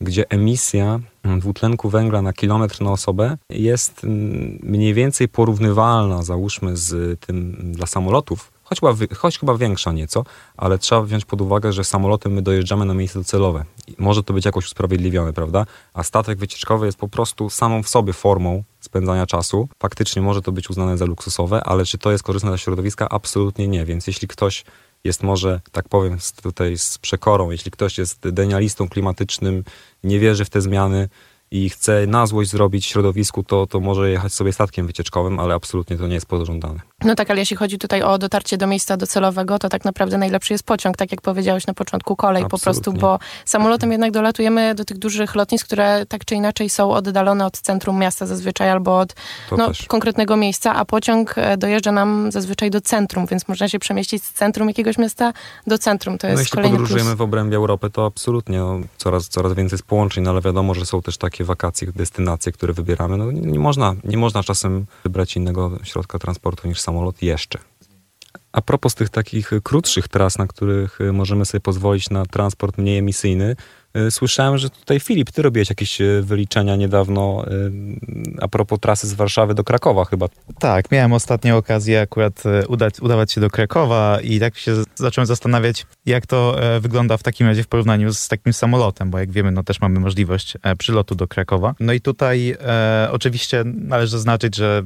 gdzie 0.00 0.30
emisja 0.30 1.00
dwutlenku 1.24 1.90
węgla 1.90 2.22
na 2.22 2.32
kilometr 2.32 2.82
na 2.82 2.92
osobę 2.92 3.36
jest 3.50 4.04
mm, 4.04 4.58
mniej 4.62 4.94
więcej 4.94 5.28
porównywalna, 5.28 6.22
załóżmy, 6.22 6.76
z 6.76 7.20
tym 7.20 7.56
dla 7.72 7.86
samolotów, 7.86 8.52
choć 8.62 8.80
chyba, 8.80 8.94
choć 9.16 9.38
chyba 9.38 9.56
większa 9.56 9.92
nieco, 9.92 10.24
ale 10.56 10.78
trzeba 10.78 11.02
wziąć 11.02 11.24
pod 11.24 11.40
uwagę, 11.40 11.72
że 11.72 11.84
samolotem 11.84 12.32
my 12.32 12.42
dojeżdżamy 12.42 12.84
na 12.84 12.94
miejsce 12.94 13.18
docelowe. 13.18 13.64
może 13.98 14.22
to 14.22 14.34
być 14.34 14.44
jakoś 14.44 14.64
usprawiedliwione, 14.64 15.32
prawda? 15.32 15.66
A 15.94 16.02
statek 16.02 16.38
wycieczkowy 16.38 16.86
jest 16.86 16.98
po 16.98 17.08
prostu 17.08 17.50
samą 17.50 17.82
w 17.82 17.88
sobie 17.88 18.12
formą 18.12 18.62
spędzania 18.80 19.26
czasu. 19.26 19.68
Faktycznie 19.78 20.22
może 20.22 20.42
to 20.42 20.52
być 20.52 20.70
uznane 20.70 20.98
za 20.98 21.04
luksusowe, 21.04 21.64
ale 21.64 21.84
czy 21.84 21.98
to 21.98 22.12
jest 22.12 22.24
korzystne 22.24 22.50
dla 22.50 22.58
środowiska? 22.58 23.08
Absolutnie 23.08 23.68
nie. 23.68 23.84
Więc 23.84 24.06
jeśli 24.06 24.28
ktoś 24.28 24.64
jest 25.04 25.22
może, 25.22 25.60
tak 25.72 25.88
powiem 25.88 26.18
tutaj 26.42 26.78
z 26.78 26.98
przekorą, 26.98 27.50
jeśli 27.50 27.70
ktoś 27.70 27.98
jest 27.98 28.28
denialistą 28.28 28.88
klimatycznym, 28.88 29.64
nie 30.04 30.18
wierzy 30.18 30.44
w 30.44 30.50
te 30.50 30.60
zmiany, 30.60 31.08
i 31.50 31.70
chce 31.70 32.06
na 32.06 32.26
złość 32.26 32.50
zrobić 32.50 32.86
środowisku, 32.86 33.42
to, 33.42 33.66
to 33.66 33.80
może 33.80 34.10
jechać 34.10 34.32
sobie 34.32 34.52
statkiem 34.52 34.86
wycieczkowym, 34.86 35.40
ale 35.40 35.54
absolutnie 35.54 35.96
to 35.96 36.06
nie 36.06 36.14
jest 36.14 36.26
pożądane. 36.26 36.80
No 37.04 37.14
tak, 37.14 37.30
ale 37.30 37.40
jeśli 37.40 37.56
chodzi 37.56 37.78
tutaj 37.78 38.02
o 38.02 38.18
dotarcie 38.18 38.56
do 38.56 38.66
miejsca 38.66 38.96
docelowego, 38.96 39.58
to 39.58 39.68
tak 39.68 39.84
naprawdę 39.84 40.18
najlepszy 40.18 40.54
jest 40.54 40.64
pociąg, 40.64 40.96
tak 40.96 41.10
jak 41.10 41.20
powiedziałeś 41.20 41.66
na 41.66 41.74
początku, 41.74 42.16
kolej 42.16 42.42
absolutnie. 42.42 42.58
po 42.58 42.64
prostu, 42.64 42.92
bo 42.92 43.18
samolotem 43.44 43.92
jednak 43.92 44.10
dolatujemy 44.10 44.74
do 44.74 44.84
tych 44.84 44.98
dużych 44.98 45.34
lotnisk, 45.34 45.66
które 45.66 46.06
tak 46.06 46.24
czy 46.24 46.34
inaczej 46.34 46.70
są 46.70 46.92
oddalone 46.92 47.46
od 47.46 47.58
centrum 47.60 47.98
miasta 47.98 48.26
zazwyczaj 48.26 48.70
albo 48.70 48.98
od 48.98 49.14
no, 49.58 49.70
konkretnego 49.88 50.36
miejsca, 50.36 50.74
a 50.74 50.84
pociąg 50.84 51.34
e, 51.36 51.56
dojeżdża 51.56 51.92
nam 51.92 52.32
zazwyczaj 52.32 52.70
do 52.70 52.80
centrum, 52.80 53.26
więc 53.26 53.48
można 53.48 53.68
się 53.68 53.78
przemieścić 53.78 54.24
z 54.24 54.32
centrum 54.32 54.68
jakiegoś 54.68 54.98
miasta 54.98 55.32
do 55.66 55.78
centrum. 55.78 56.18
To 56.18 56.26
jest 56.26 56.36
no, 56.36 56.60
jeśli 56.60 56.70
podróżujemy 56.70 57.10
plus. 57.10 57.18
w 57.18 57.22
obrębie 57.22 57.56
Europy, 57.56 57.90
to 57.90 58.06
absolutnie 58.06 58.58
no, 58.58 58.80
coraz, 58.96 59.28
coraz 59.28 59.54
więcej 59.54 59.76
jest 59.76 59.86
połączeń, 59.86 60.24
no, 60.24 60.30
ale 60.30 60.40
wiadomo, 60.40 60.74
że 60.74 60.86
są 60.86 61.02
też 61.02 61.16
takie 61.16 61.37
takie 61.38 61.44
wakacje, 61.44 61.92
destynacje, 61.92 62.52
które 62.52 62.72
wybieramy, 62.72 63.16
no 63.16 63.32
nie, 63.32 63.40
nie, 63.40 63.58
można, 63.58 63.94
nie 64.04 64.16
można 64.16 64.42
czasem 64.42 64.86
wybrać 65.04 65.36
innego 65.36 65.78
środka 65.82 66.18
transportu 66.18 66.68
niż 66.68 66.80
samolot 66.80 67.22
jeszcze. 67.22 67.58
A 68.52 68.62
propos 68.62 68.94
tych 68.94 69.08
takich 69.08 69.50
krótszych 69.62 70.08
tras, 70.08 70.38
na 70.38 70.46
których 70.46 70.98
możemy 71.12 71.44
sobie 71.44 71.60
pozwolić 71.60 72.10
na 72.10 72.26
transport 72.26 72.78
mniej 72.78 72.98
emisyjny, 72.98 73.56
słyszałem, 74.10 74.58
że 74.58 74.70
tutaj 74.70 75.00
Filip, 75.00 75.30
ty 75.30 75.42
robiłeś 75.42 75.68
jakieś 75.68 76.00
e, 76.00 76.22
wyliczenia 76.22 76.76
niedawno 76.76 77.44
e, 77.46 77.50
a 78.40 78.48
propos 78.48 78.80
trasy 78.80 79.06
z 79.08 79.14
Warszawy 79.14 79.54
do 79.54 79.64
Krakowa 79.64 80.04
chyba. 80.04 80.28
Tak, 80.58 80.90
miałem 80.90 81.12
ostatnio 81.12 81.56
okazję 81.56 82.00
akurat 82.00 82.42
udać, 82.68 83.00
udawać 83.00 83.32
się 83.32 83.40
do 83.40 83.50
Krakowa 83.50 84.18
i 84.22 84.40
tak 84.40 84.58
się 84.58 84.74
zacząłem 84.94 85.26
zastanawiać, 85.26 85.86
jak 86.06 86.26
to 86.26 86.56
wygląda 86.80 87.16
w 87.16 87.22
takim 87.22 87.46
razie 87.46 87.62
w 87.62 87.68
porównaniu 87.68 88.12
z 88.12 88.28
takim 88.28 88.52
samolotem, 88.52 89.10
bo 89.10 89.18
jak 89.18 89.30
wiemy, 89.30 89.50
no 89.52 89.62
też 89.62 89.80
mamy 89.80 90.00
możliwość 90.00 90.56
przylotu 90.78 91.14
do 91.14 91.28
Krakowa. 91.28 91.74
No 91.80 91.92
i 91.92 92.00
tutaj 92.00 92.56
e, 92.60 93.08
oczywiście 93.12 93.64
należy 93.64 94.10
zaznaczyć, 94.10 94.56
że 94.56 94.82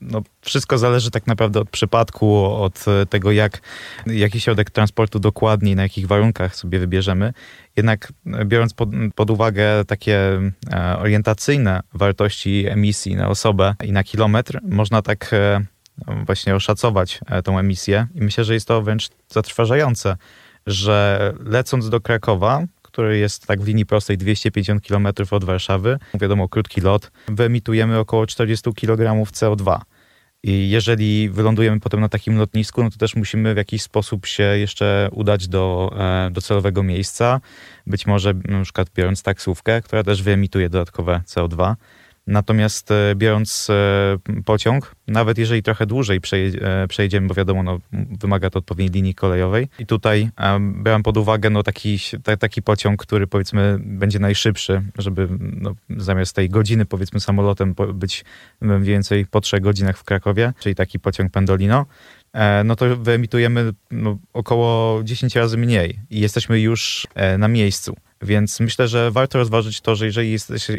no, 0.00 0.22
wszystko 0.44 0.78
zależy 0.78 1.10
tak 1.10 1.26
naprawdę 1.26 1.60
od 1.60 1.70
przypadku, 1.70 2.44
od 2.44 2.84
tego, 3.10 3.32
jak, 3.32 3.60
jaki 4.06 4.40
środek 4.40 4.70
transportu 4.70 5.18
dokładniej, 5.18 5.76
na 5.76 5.82
jakich 5.82 6.06
warunkach 6.06 6.56
sobie 6.56 6.78
wybierzemy. 6.78 7.32
Jednak 7.76 8.12
e, 8.26 8.44
biorąc 8.44 8.74
pod, 8.74 8.88
pod, 9.14 9.30
uwagę 9.30 9.84
takie 9.84 10.40
e, 10.72 10.98
orientacyjne 10.98 11.80
wartości 11.94 12.66
emisji 12.68 13.16
na 13.16 13.28
osobę 13.28 13.74
i 13.84 13.92
na 13.92 14.04
kilometr, 14.04 14.60
można 14.62 15.02
tak 15.02 15.30
e, 15.32 15.60
właśnie 16.26 16.54
oszacować 16.54 17.20
tą 17.44 17.58
emisję 17.58 18.06
i 18.14 18.20
myślę, 18.20 18.44
że 18.44 18.54
jest 18.54 18.68
to 18.68 18.82
wręcz 18.82 19.08
zatrważające, 19.28 20.16
że 20.66 21.32
lecąc 21.44 21.90
do 21.90 22.00
Krakowa, 22.00 22.62
który 22.82 23.18
jest 23.18 23.46
tak 23.46 23.62
w 23.62 23.66
linii 23.66 23.86
prostej 23.86 24.18
250 24.18 24.86
km 24.86 25.08
od 25.30 25.44
Warszawy, 25.44 25.98
wiadomo, 26.14 26.48
krótki 26.48 26.80
lot, 26.80 27.10
wyemitujemy 27.28 27.98
około 27.98 28.26
40 28.26 28.72
kg 28.72 29.24
CO2. 29.24 29.80
I 30.46 30.70
jeżeli 30.70 31.30
wylądujemy 31.30 31.80
potem 31.80 32.00
na 32.00 32.08
takim 32.08 32.38
lotnisku, 32.38 32.82
no 32.82 32.90
to 32.90 32.98
też 32.98 33.16
musimy 33.16 33.54
w 33.54 33.56
jakiś 33.56 33.82
sposób 33.82 34.26
się 34.26 34.42
jeszcze 34.42 35.08
udać 35.12 35.48
do 35.48 35.94
e, 35.98 36.30
docelowego 36.30 36.82
miejsca. 36.82 37.40
Być 37.86 38.06
może 38.06 38.34
na 38.34 38.62
przykład 38.62 38.88
biorąc 38.96 39.22
taksówkę, 39.22 39.82
która 39.82 40.02
też 40.02 40.22
wyemituje 40.22 40.68
dodatkowe 40.68 41.20
CO2. 41.26 41.74
Natomiast 42.26 42.90
e, 42.90 43.14
biorąc 43.14 43.70
e, 43.70 44.16
pociąg, 44.44 44.94
nawet 45.08 45.38
jeżeli 45.38 45.62
trochę 45.62 45.86
dłużej 45.86 46.20
e, 46.60 46.88
przejdziemy, 46.88 47.26
bo 47.26 47.34
wiadomo, 47.34 47.62
no, 47.62 47.78
wymaga 47.92 48.50
to 48.50 48.58
odpowiedniej 48.58 48.90
linii 48.90 49.14
kolejowej. 49.14 49.68
I 49.78 49.86
tutaj 49.86 50.30
brałem 50.60 51.02
pod 51.02 51.16
uwagę 51.16 51.50
no, 51.50 51.62
taki, 51.62 51.98
taki 52.38 52.62
pociąg, 52.62 53.02
który 53.02 53.26
powiedzmy 53.26 53.76
będzie 53.80 54.18
najszybszy, 54.18 54.82
żeby 54.98 55.28
no, 55.40 55.74
zamiast 55.90 56.36
tej 56.36 56.50
godziny 56.50 56.84
powiedzmy 56.84 57.20
samolotem 57.20 57.74
być 57.94 58.24
mniej 58.60 58.82
więcej 58.82 59.26
po 59.26 59.40
trzech 59.40 59.60
godzinach 59.60 59.98
w 59.98 60.04
Krakowie, 60.04 60.52
czyli 60.58 60.74
taki 60.74 61.00
pociąg 61.00 61.32
Pendolino 61.32 61.86
no 62.64 62.76
to 62.76 62.96
wyemitujemy 62.96 63.72
no, 63.90 64.18
około 64.32 65.02
10 65.02 65.36
razy 65.36 65.56
mniej 65.56 66.00
i 66.10 66.20
jesteśmy 66.20 66.60
już 66.60 67.06
na 67.38 67.48
miejscu. 67.48 67.96
Więc 68.24 68.60
myślę, 68.60 68.88
że 68.88 69.10
warto 69.10 69.38
rozważyć 69.38 69.80
to, 69.80 69.96
że 69.96 70.06
jeżeli 70.06 70.30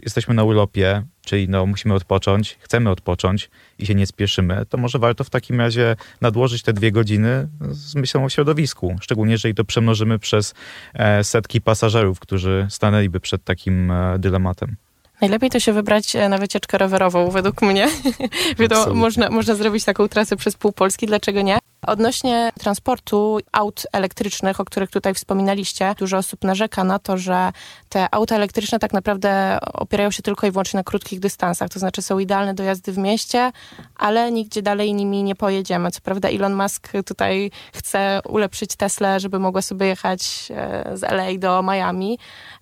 jesteśmy 0.04 0.34
na 0.34 0.44
urlopie, 0.44 1.04
czyli 1.26 1.50
no 1.50 1.66
musimy 1.66 1.94
odpocząć, 1.94 2.58
chcemy 2.60 2.90
odpocząć 2.90 3.50
i 3.80 3.86
się 3.86 3.96
nie 3.96 4.08
spieszymy, 4.08 4.66
to 4.70 4.78
może 4.78 5.00
warto 5.00 5.24
w 5.24 5.30
takim 5.30 5.60
razie 5.60 5.96
nadłożyć 6.22 6.64
te 6.64 6.74
dwie 6.74 6.92
godziny 6.92 7.48
z 7.72 7.96
myślą 7.96 8.26
o 8.26 8.30
środowisku. 8.30 8.96
Szczególnie 9.02 9.32
jeżeli 9.32 9.56
to 9.56 9.66
przemnożymy 9.66 10.20
przez 10.20 10.54
e, 10.94 11.24
setki 11.24 11.62
pasażerów, 11.62 12.20
którzy 12.20 12.68
stanęliby 12.70 13.20
przed 13.20 13.44
takim 13.44 13.92
e, 13.92 14.20
dylematem. 14.20 14.76
Najlepiej 15.22 15.50
to 15.50 15.60
się 15.60 15.74
wybrać 15.74 16.16
e, 16.16 16.30
na 16.30 16.38
wycieczkę 16.38 16.78
rowerową, 16.78 17.32
według 17.32 17.62
mnie. 17.62 17.88
Wiadomo, 18.60 18.94
można, 18.94 19.30
można 19.30 19.56
zrobić 19.56 19.84
taką 19.84 20.08
trasę 20.08 20.36
przez 20.36 20.56
pół 20.56 20.72
Polski, 20.72 21.08
dlaczego 21.08 21.42
nie? 21.42 21.60
Odnośnie 21.88 22.52
transportu 22.60 23.40
aut 23.52 23.88
elektrycznych, 23.94 24.60
o 24.60 24.66
których 24.66 24.92
tutaj 24.92 25.14
wspominaliście, 25.14 25.96
dużo 25.98 26.18
osób 26.18 26.44
narzeka 26.44 26.84
na 26.84 27.00
to, 27.00 27.18
że 27.18 27.52
te 27.90 28.08
auta 28.12 28.36
elektryczne 28.36 28.80
tak 28.80 28.94
naprawdę 28.94 29.60
opierają 29.74 30.12
się 30.12 30.24
tylko 30.24 30.48
i 30.48 30.52
wyłącznie 30.52 30.78
na 30.78 30.84
krótkich 30.84 31.20
dystansach, 31.20 31.70
to 31.70 31.80
znaczy 31.80 32.02
są 32.02 32.20
idealne 32.20 32.54
do 32.54 32.64
jazdy 32.64 32.92
w 32.92 32.98
mieście, 32.98 33.52
ale 33.96 34.32
nigdzie 34.32 34.62
dalej 34.62 34.94
nimi 34.94 35.24
nie 35.24 35.36
pojedziemy. 35.36 35.92
Co 35.92 36.02
prawda 36.02 36.30
Elon 36.30 36.54
Musk 36.54 36.92
tutaj 37.06 37.52
chce 37.74 38.20
ulepszyć 38.30 38.76
Tesla, 38.76 39.20
żeby 39.20 39.40
mogła 39.40 39.62
sobie 39.62 39.88
jechać 39.88 40.52
e, 40.52 40.98
z 40.98 41.04
LA 41.04 41.38
do 41.38 41.64
Miami 41.64 42.20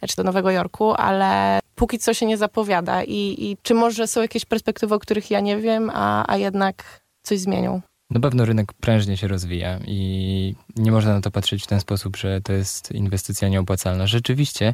czy 0.10 0.16
do 0.16 0.24
Nowego 0.24 0.52
Jorku, 0.52 0.94
ale 0.94 1.60
póki 1.76 2.00
co 2.00 2.14
się 2.14 2.26
nie 2.26 2.38
zapowiada 2.38 3.04
i, 3.04 3.36
i 3.38 3.58
czy 3.62 3.74
może 3.74 4.08
są 4.08 4.22
jakieś 4.22 4.46
perspektywy, 4.46 4.96
o 4.96 5.00
których 5.00 5.32
ja 5.32 5.40
nie 5.40 5.58
wiem, 5.58 5.92
a, 5.94 6.32
a 6.32 6.38
jednak 6.38 7.02
coś 7.24 7.40
zmienią? 7.40 7.82
Na 8.14 8.20
pewno 8.20 8.46
rynek 8.46 8.74
prężnie 8.74 9.18
się 9.18 9.28
rozwija 9.28 9.80
i 9.88 10.56
nie 10.76 10.92
można 10.92 11.14
na 11.14 11.22
to 11.22 11.32
patrzeć 11.32 11.64
w 11.64 11.68
ten 11.68 11.80
sposób, 11.80 12.18
że 12.18 12.42
to 12.42 12.54
jest 12.54 12.92
inwestycja 12.92 13.50
nieopłacalna. 13.50 14.08
Rzeczywiście 14.08 14.74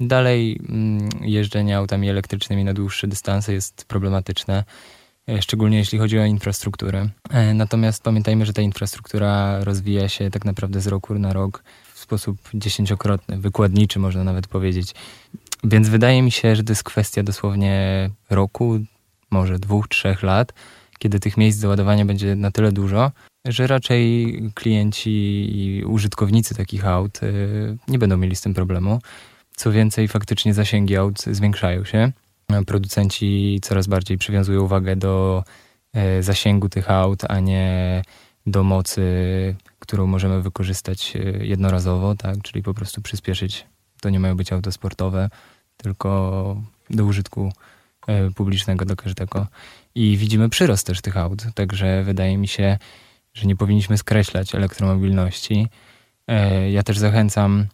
dalej 0.00 0.60
mm, 0.68 1.08
jeżdżenie 1.20 1.76
autami 1.76 2.10
elektrycznymi 2.10 2.64
na 2.64 2.74
dłuższe 2.74 3.08
dystanse 3.08 3.52
jest 3.52 3.84
problematyczne, 3.84 4.64
e, 5.28 5.42
szczególnie 5.42 5.78
jeśli 5.78 5.98
chodzi 5.98 6.18
o 6.18 6.24
infrastrukturę. 6.24 7.08
E, 7.30 7.54
natomiast 7.54 8.02
pamiętajmy, 8.02 8.46
że 8.46 8.52
ta 8.52 8.62
infrastruktura 8.62 9.64
rozwija 9.64 10.08
się 10.08 10.30
tak 10.30 10.44
naprawdę 10.44 10.80
z 10.80 10.86
roku 10.86 11.14
na 11.14 11.32
rok 11.32 11.62
w 11.94 11.98
sposób 11.98 12.38
dziesięciokrotny, 12.54 13.38
wykładniczy 13.38 13.98
można 13.98 14.24
nawet 14.24 14.46
powiedzieć. 14.46 14.94
Więc 15.64 15.88
wydaje 15.88 16.22
mi 16.22 16.30
się, 16.30 16.56
że 16.56 16.64
to 16.64 16.72
jest 16.72 16.84
kwestia 16.84 17.22
dosłownie 17.22 18.10
roku, 18.30 18.78
może 19.30 19.58
dwóch, 19.58 19.88
trzech 19.88 20.22
lat, 20.22 20.52
kiedy 20.98 21.20
tych 21.20 21.36
miejsc 21.36 21.60
do 21.60 21.68
ładowania 21.68 22.04
będzie 22.04 22.36
na 22.36 22.50
tyle 22.50 22.72
dużo, 22.72 23.10
że 23.46 23.66
raczej 23.66 24.34
klienci 24.54 25.10
i 25.56 25.84
użytkownicy 25.84 26.54
takich 26.54 26.86
aut 26.86 27.22
y, 27.22 27.76
nie 27.88 27.98
będą 27.98 28.16
mieli 28.16 28.36
z 28.36 28.40
tym 28.40 28.54
problemu. 28.54 29.00
Co 29.56 29.72
więcej, 29.72 30.08
faktycznie 30.08 30.54
zasięgi 30.54 30.96
aut 30.96 31.20
zwiększają 31.20 31.84
się. 31.84 32.12
Producenci 32.66 33.58
coraz 33.62 33.86
bardziej 33.86 34.18
przywiązują 34.18 34.62
uwagę 34.62 34.96
do 34.96 35.44
y, 36.18 36.22
zasięgu 36.22 36.68
tych 36.68 36.90
aut, 36.90 37.22
a 37.28 37.40
nie 37.40 38.02
do 38.46 38.62
mocy, 38.62 39.02
którą 39.78 40.06
możemy 40.06 40.42
wykorzystać 40.42 41.16
e, 41.16 41.46
jednorazowo, 41.46 42.14
tak? 42.14 42.42
czyli 42.42 42.62
po 42.62 42.74
prostu 42.74 43.02
przyspieszyć. 43.02 43.66
To 44.00 44.10
nie 44.10 44.20
mają 44.20 44.36
być 44.36 44.52
auto 44.52 44.72
sportowe, 44.72 45.30
tylko 45.76 46.56
do 46.90 47.04
użytku 47.04 47.52
publicznego 48.34 48.84
do 48.84 48.96
każdego. 48.96 49.46
I 49.94 50.16
widzimy 50.16 50.48
przyrost 50.48 50.86
też 50.86 51.00
tych 51.00 51.16
aut, 51.16 51.42
także 51.54 52.02
wydaje 52.04 52.38
mi 52.38 52.48
się, 52.48 52.78
że 53.34 53.46
nie 53.46 53.56
powinniśmy 53.56 53.98
skreślać 53.98 54.54
elektromobilności. 54.54 55.68
E, 56.28 56.70
ja 56.70 56.82
też 56.82 56.98
zachęcam 56.98 57.66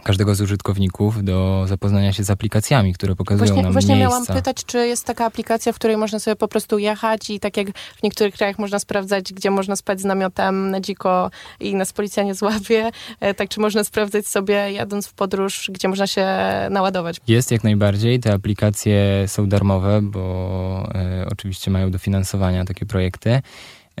każdego 0.00 0.34
z 0.34 0.40
użytkowników 0.40 1.24
do 1.24 1.64
zapoznania 1.68 2.12
się 2.12 2.24
z 2.24 2.30
aplikacjami, 2.30 2.94
które 2.94 3.16
pokazują 3.16 3.46
właśnie, 3.46 3.62
nam 3.62 3.72
Właśnie 3.72 3.96
miejsca. 3.96 4.10
miałam 4.10 4.26
pytać, 4.26 4.64
czy 4.66 4.86
jest 4.86 5.04
taka 5.04 5.24
aplikacja, 5.24 5.72
w 5.72 5.76
której 5.76 5.96
można 5.96 6.18
sobie 6.18 6.36
po 6.36 6.48
prostu 6.48 6.78
jechać 6.78 7.30
i 7.30 7.40
tak 7.40 7.56
jak 7.56 7.68
w 7.78 8.02
niektórych 8.02 8.34
krajach 8.34 8.58
można 8.58 8.78
sprawdzać, 8.78 9.32
gdzie 9.32 9.50
można 9.50 9.76
spać 9.76 10.00
z 10.00 10.04
namiotem 10.04 10.70
na 10.70 10.80
dziko 10.80 11.30
i 11.60 11.74
nas 11.74 11.92
policja 11.92 12.22
nie 12.22 12.34
złapie, 12.34 12.90
e, 13.20 13.34
tak 13.34 13.48
czy 13.48 13.60
można 13.60 13.84
sprawdzać 13.84 14.26
sobie 14.26 14.54
jadąc 14.54 15.06
w 15.06 15.12
podróż, 15.12 15.70
gdzie 15.72 15.88
można 15.88 16.06
się 16.06 16.26
naładować? 16.70 17.16
Jest 17.28 17.50
jak 17.50 17.64
najbardziej. 17.64 18.20
Te 18.20 18.32
aplikacje 18.32 19.24
są 19.26 19.48
darmowe, 19.48 20.00
bo 20.02 20.92
e, 20.94 21.26
oczywiście 21.32 21.70
mają 21.70 21.90
dofinansowania 21.90 22.64
takie 22.64 22.86
projekty. 22.86 23.42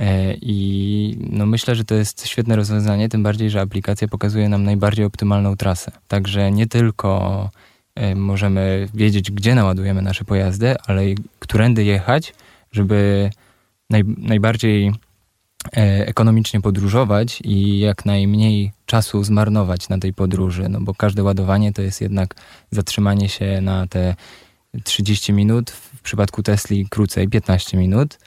E, 0.02 0.34
I 0.34 1.16
no 1.30 1.46
myślę, 1.46 1.74
że 1.74 1.84
to 1.84 1.94
jest 1.94 2.26
świetne 2.26 2.56
rozwiązanie, 2.56 3.08
tym 3.08 3.22
bardziej, 3.22 3.50
że 3.50 3.60
aplikacja 3.60 4.08
pokazuje 4.08 4.48
nam 4.48 4.64
najbardziej 4.64 5.04
optymalną 5.04 5.56
trasę. 5.56 5.92
Także 6.08 6.50
nie 6.50 6.66
tylko 6.66 7.50
e, 7.94 8.14
możemy 8.14 8.88
wiedzieć, 8.94 9.30
gdzie 9.30 9.54
naładujemy 9.54 10.02
nasze 10.02 10.24
pojazdy, 10.24 10.74
ale 10.86 11.10
i 11.10 11.16
którędy 11.38 11.84
jechać, 11.84 12.34
żeby 12.72 13.30
naj, 13.90 14.04
najbardziej 14.18 14.92
e, 15.76 16.06
ekonomicznie 16.06 16.60
podróżować 16.60 17.40
i 17.44 17.78
jak 17.78 18.04
najmniej 18.04 18.72
czasu 18.86 19.24
zmarnować 19.24 19.88
na 19.88 19.98
tej 19.98 20.14
podróży, 20.14 20.68
no 20.68 20.80
bo 20.80 20.94
każde 20.94 21.22
ładowanie 21.22 21.72
to 21.72 21.82
jest 21.82 22.00
jednak 22.00 22.34
zatrzymanie 22.70 23.28
się 23.28 23.60
na 23.60 23.86
te 23.86 24.14
30 24.84 25.32
minut, 25.32 25.70
w 25.70 26.00
przypadku 26.00 26.42
Tesli 26.42 26.86
krócej 26.90 27.28
15 27.28 27.76
minut. 27.76 28.18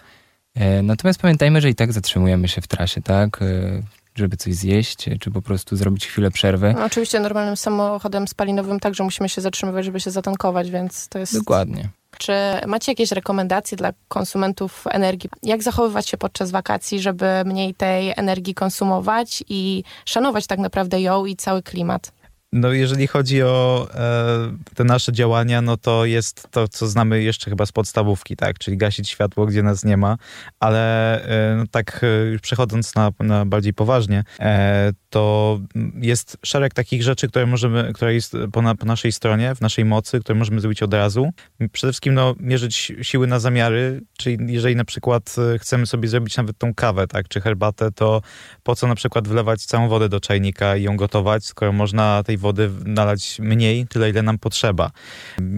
E, 0.55 0.81
natomiast 0.81 1.21
pamiętajmy, 1.21 1.61
że 1.61 1.69
i 1.69 1.75
tak 1.75 1.93
zatrzymujemy 1.93 2.47
się 2.47 2.61
w 2.61 2.67
trasie, 2.67 3.01
tak? 3.01 3.41
E, 3.41 3.81
żeby 4.15 4.37
coś 4.37 4.53
zjeść, 4.53 5.09
czy 5.19 5.31
po 5.31 5.41
prostu 5.41 5.75
zrobić 5.75 6.07
chwilę 6.07 6.31
przerwy. 6.31 6.73
No, 6.77 6.85
oczywiście 6.85 7.19
normalnym 7.19 7.57
samochodem 7.57 8.27
spalinowym 8.27 8.79
także 8.79 9.03
musimy 9.03 9.29
się 9.29 9.41
zatrzymywać, 9.41 9.85
żeby 9.85 9.99
się 9.99 10.11
zatankować, 10.11 10.71
więc 10.71 11.07
to 11.07 11.19
jest... 11.19 11.37
Dokładnie. 11.37 11.89
Czy 12.17 12.33
macie 12.67 12.91
jakieś 12.91 13.11
rekomendacje 13.11 13.77
dla 13.77 13.93
konsumentów 14.07 14.83
energii? 14.89 15.29
Jak 15.43 15.63
zachowywać 15.63 16.09
się 16.09 16.17
podczas 16.17 16.51
wakacji, 16.51 16.99
żeby 16.99 17.25
mniej 17.45 17.73
tej 17.73 18.13
energii 18.17 18.53
konsumować 18.53 19.43
i 19.49 19.83
szanować 20.05 20.47
tak 20.47 20.59
naprawdę 20.59 21.01
ją 21.01 21.25
i 21.25 21.35
cały 21.35 21.63
klimat? 21.63 22.11
No 22.55 22.73
jeżeli 22.73 23.07
chodzi 23.07 23.43
o 23.43 23.87
e, 23.93 24.57
te 24.75 24.83
nasze 24.83 25.11
działania, 25.11 25.61
no 25.61 25.77
to 25.77 26.05
jest 26.05 26.47
to, 26.51 26.67
co 26.67 26.87
znamy 26.87 27.23
jeszcze 27.23 27.49
chyba 27.49 27.65
z 27.65 27.71
podstawówki, 27.71 28.35
tak? 28.35 28.59
Czyli 28.59 28.77
gasić 28.77 29.09
światło, 29.09 29.45
gdzie 29.45 29.63
nas 29.63 29.85
nie 29.85 29.97
ma, 29.97 30.17
ale 30.59 31.21
e, 31.23 31.55
no 31.55 31.63
tak 31.71 32.01
e, 32.35 32.39
przechodząc 32.39 32.95
na, 32.95 33.11
na 33.19 33.45
bardziej 33.45 33.73
poważnie, 33.73 34.23
e, 34.39 34.91
to 35.09 35.59
jest 35.95 36.37
szereg 36.43 36.73
takich 36.73 37.03
rzeczy, 37.03 37.27
które 37.27 37.45
możemy, 37.45 37.93
które 37.93 38.13
jest 38.13 38.37
po, 38.51 38.61
na, 38.61 38.75
po, 38.75 38.85
naszej 38.85 39.11
stronie, 39.11 39.55
w 39.55 39.61
naszej 39.61 39.85
mocy, 39.85 40.19
które 40.19 40.39
możemy 40.39 40.61
zrobić 40.61 40.83
od 40.83 40.93
razu. 40.93 41.29
Przede 41.71 41.93
wszystkim 41.93 42.13
no, 42.13 42.35
mierzyć 42.39 42.91
siły 43.01 43.27
na 43.27 43.39
zamiary, 43.39 44.01
czyli 44.17 44.37
jeżeli 44.53 44.75
na 44.75 44.85
przykład 44.85 45.35
e, 45.55 45.59
chcemy 45.59 45.85
sobie 45.85 46.07
zrobić 46.07 46.37
nawet 46.37 46.57
tą 46.57 46.73
kawę, 46.73 47.07
tak, 47.07 47.27
czy 47.27 47.41
herbatę, 47.41 47.91
to 47.91 48.21
po 48.63 48.75
co 48.75 48.87
na 48.87 48.95
przykład 48.95 49.27
wlewać 49.27 49.65
całą 49.65 49.87
wodę 49.87 50.09
do 50.09 50.19
czajnika 50.19 50.75
i 50.75 50.83
ją 50.83 50.97
gotować, 50.97 51.45
skoro 51.45 51.71
można 51.71 52.23
tej 52.23 52.37
wody 52.37 52.44
nalać 52.85 53.39
mniej, 53.39 53.87
tyle 53.87 54.09
ile 54.09 54.21
nam 54.21 54.39
potrzeba. 54.39 54.91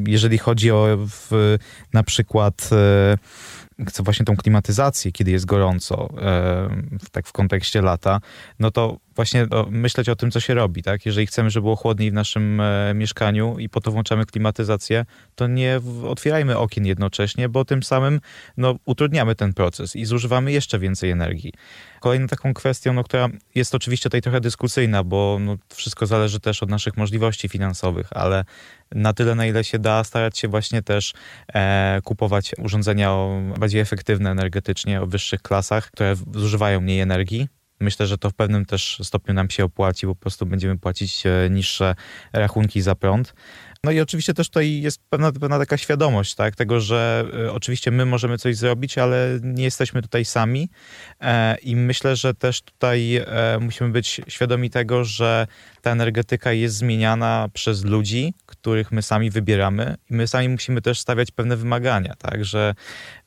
Jeżeli 0.08 0.38
chodzi 0.38 0.72
o 0.72 0.88
w, 1.10 1.58
na 1.94 2.04
przykład 2.04 2.70
chcę 3.88 4.04
właśnie 4.04 4.26
tą 4.26 4.36
klimatyzację, 4.36 5.12
kiedy 5.12 5.32
jest 5.32 5.46
gorąco, 5.46 6.10
tak 7.12 7.28
w 7.28 7.32
kontekście 7.32 7.82
lata, 7.82 8.22
no 8.60 8.72
to 8.72 8.98
właśnie 9.18 9.48
myśleć 9.70 10.10
o 10.10 10.16
tym, 10.16 10.32
co 10.32 10.40
się 10.40 10.54
robi, 10.54 10.84
tak? 10.84 11.06
Jeżeli 11.06 11.28
chcemy, 11.28 11.50
żeby 11.50 11.64
było 11.64 11.76
chłodniej 11.76 12.12
w 12.12 12.14
naszym 12.14 12.62
e, 12.62 12.94
mieszkaniu 12.96 13.60
i 13.60 13.70
po 13.70 13.82
to 13.82 13.92
włączamy 13.92 14.26
klimatyzację, 14.26 15.06
to 15.36 15.48
nie 15.48 15.80
otwierajmy 16.08 16.58
okien 16.58 16.86
jednocześnie, 16.86 17.50
bo 17.50 17.66
tym 17.66 17.84
samym 17.84 18.20
no, 18.58 18.76
utrudniamy 18.86 19.36
ten 19.36 19.54
proces 19.54 19.96
i 19.96 20.06
zużywamy 20.06 20.52
jeszcze 20.52 20.80
więcej 20.80 21.12
energii. 21.12 21.54
Kolejną 22.00 22.28
taką 22.28 22.54
kwestią, 22.54 22.94
no, 22.94 23.04
która 23.04 23.30
jest 23.56 23.76
oczywiście 23.76 24.10
tutaj 24.10 24.22
trochę 24.22 24.42
dyskusyjna, 24.42 25.04
bo 25.04 25.38
no, 25.40 25.58
wszystko 25.74 26.06
zależy 26.06 26.40
też 26.40 26.64
od 26.64 26.70
naszych 26.70 26.98
możliwości 26.98 27.50
finansowych, 27.50 28.08
ale 28.12 28.46
na 28.92 29.14
tyle, 29.14 29.36
na 29.36 29.46
ile 29.46 29.64
się 29.64 29.80
da, 29.80 30.04
starać 30.04 30.40
się 30.40 30.48
właśnie 30.48 30.82
też 30.82 31.14
e, 31.54 32.00
kupować 32.04 32.52
urządzenia 32.64 33.16
bardziej 33.60 33.82
efektywne 33.82 34.32
energetycznie, 34.32 35.02
o 35.02 35.08
wyższych 35.08 35.42
klasach, 35.42 35.92
które 35.92 36.16
zużywają 36.36 36.82
mniej 36.82 37.00
energii, 37.00 37.48
Myślę, 37.80 38.08
że 38.08 38.18
to 38.18 38.30
w 38.30 38.34
pewnym 38.34 38.66
też 38.66 39.00
stopniu 39.04 39.34
nam 39.34 39.50
się 39.50 39.64
opłaci, 39.64 40.08
bo 40.08 40.16
po 40.16 40.22
prostu 40.22 40.46
będziemy 40.46 40.78
płacić 40.78 41.24
e, 41.26 41.50
niższe 41.50 41.96
rachunki 42.34 42.82
za 42.82 42.96
prąd. 42.96 43.34
No 43.84 43.92
i 43.92 44.00
oczywiście 44.00 44.34
też 44.34 44.48
tutaj 44.50 44.82
jest 44.82 45.00
pewna, 45.10 45.32
pewna 45.32 45.60
taka 45.60 45.78
świadomość, 45.78 46.36
tak, 46.36 46.56
tego, 46.56 46.80
że 46.80 47.26
y, 47.46 47.52
oczywiście 47.52 47.92
my 47.92 48.06
możemy 48.06 48.38
coś 48.38 48.56
zrobić, 48.56 48.98
ale 48.98 49.40
nie 49.44 49.64
jesteśmy 49.64 50.02
tutaj 50.02 50.26
sami 50.26 50.70
e, 51.22 51.58
i 51.58 51.76
myślę, 51.76 52.16
że 52.16 52.34
też 52.34 52.62
tutaj 52.62 53.16
e, 53.16 53.26
musimy 53.62 53.90
być 53.90 54.22
świadomi 54.28 54.70
tego, 54.70 55.04
że 55.04 55.48
ta 55.82 55.92
energetyka 55.92 56.54
jest 56.54 56.76
zmieniana 56.76 57.50
przez 57.54 57.86
ludzi, 57.86 58.34
których 58.46 58.92
my 58.92 59.02
sami 59.02 59.30
wybieramy 59.32 59.96
i 60.10 60.14
my 60.14 60.28
sami 60.28 60.50
musimy 60.50 60.82
też 60.82 61.00
stawiać 61.00 61.32
pewne 61.32 61.58
wymagania, 61.58 62.14
tak, 62.16 62.46
że 62.46 62.76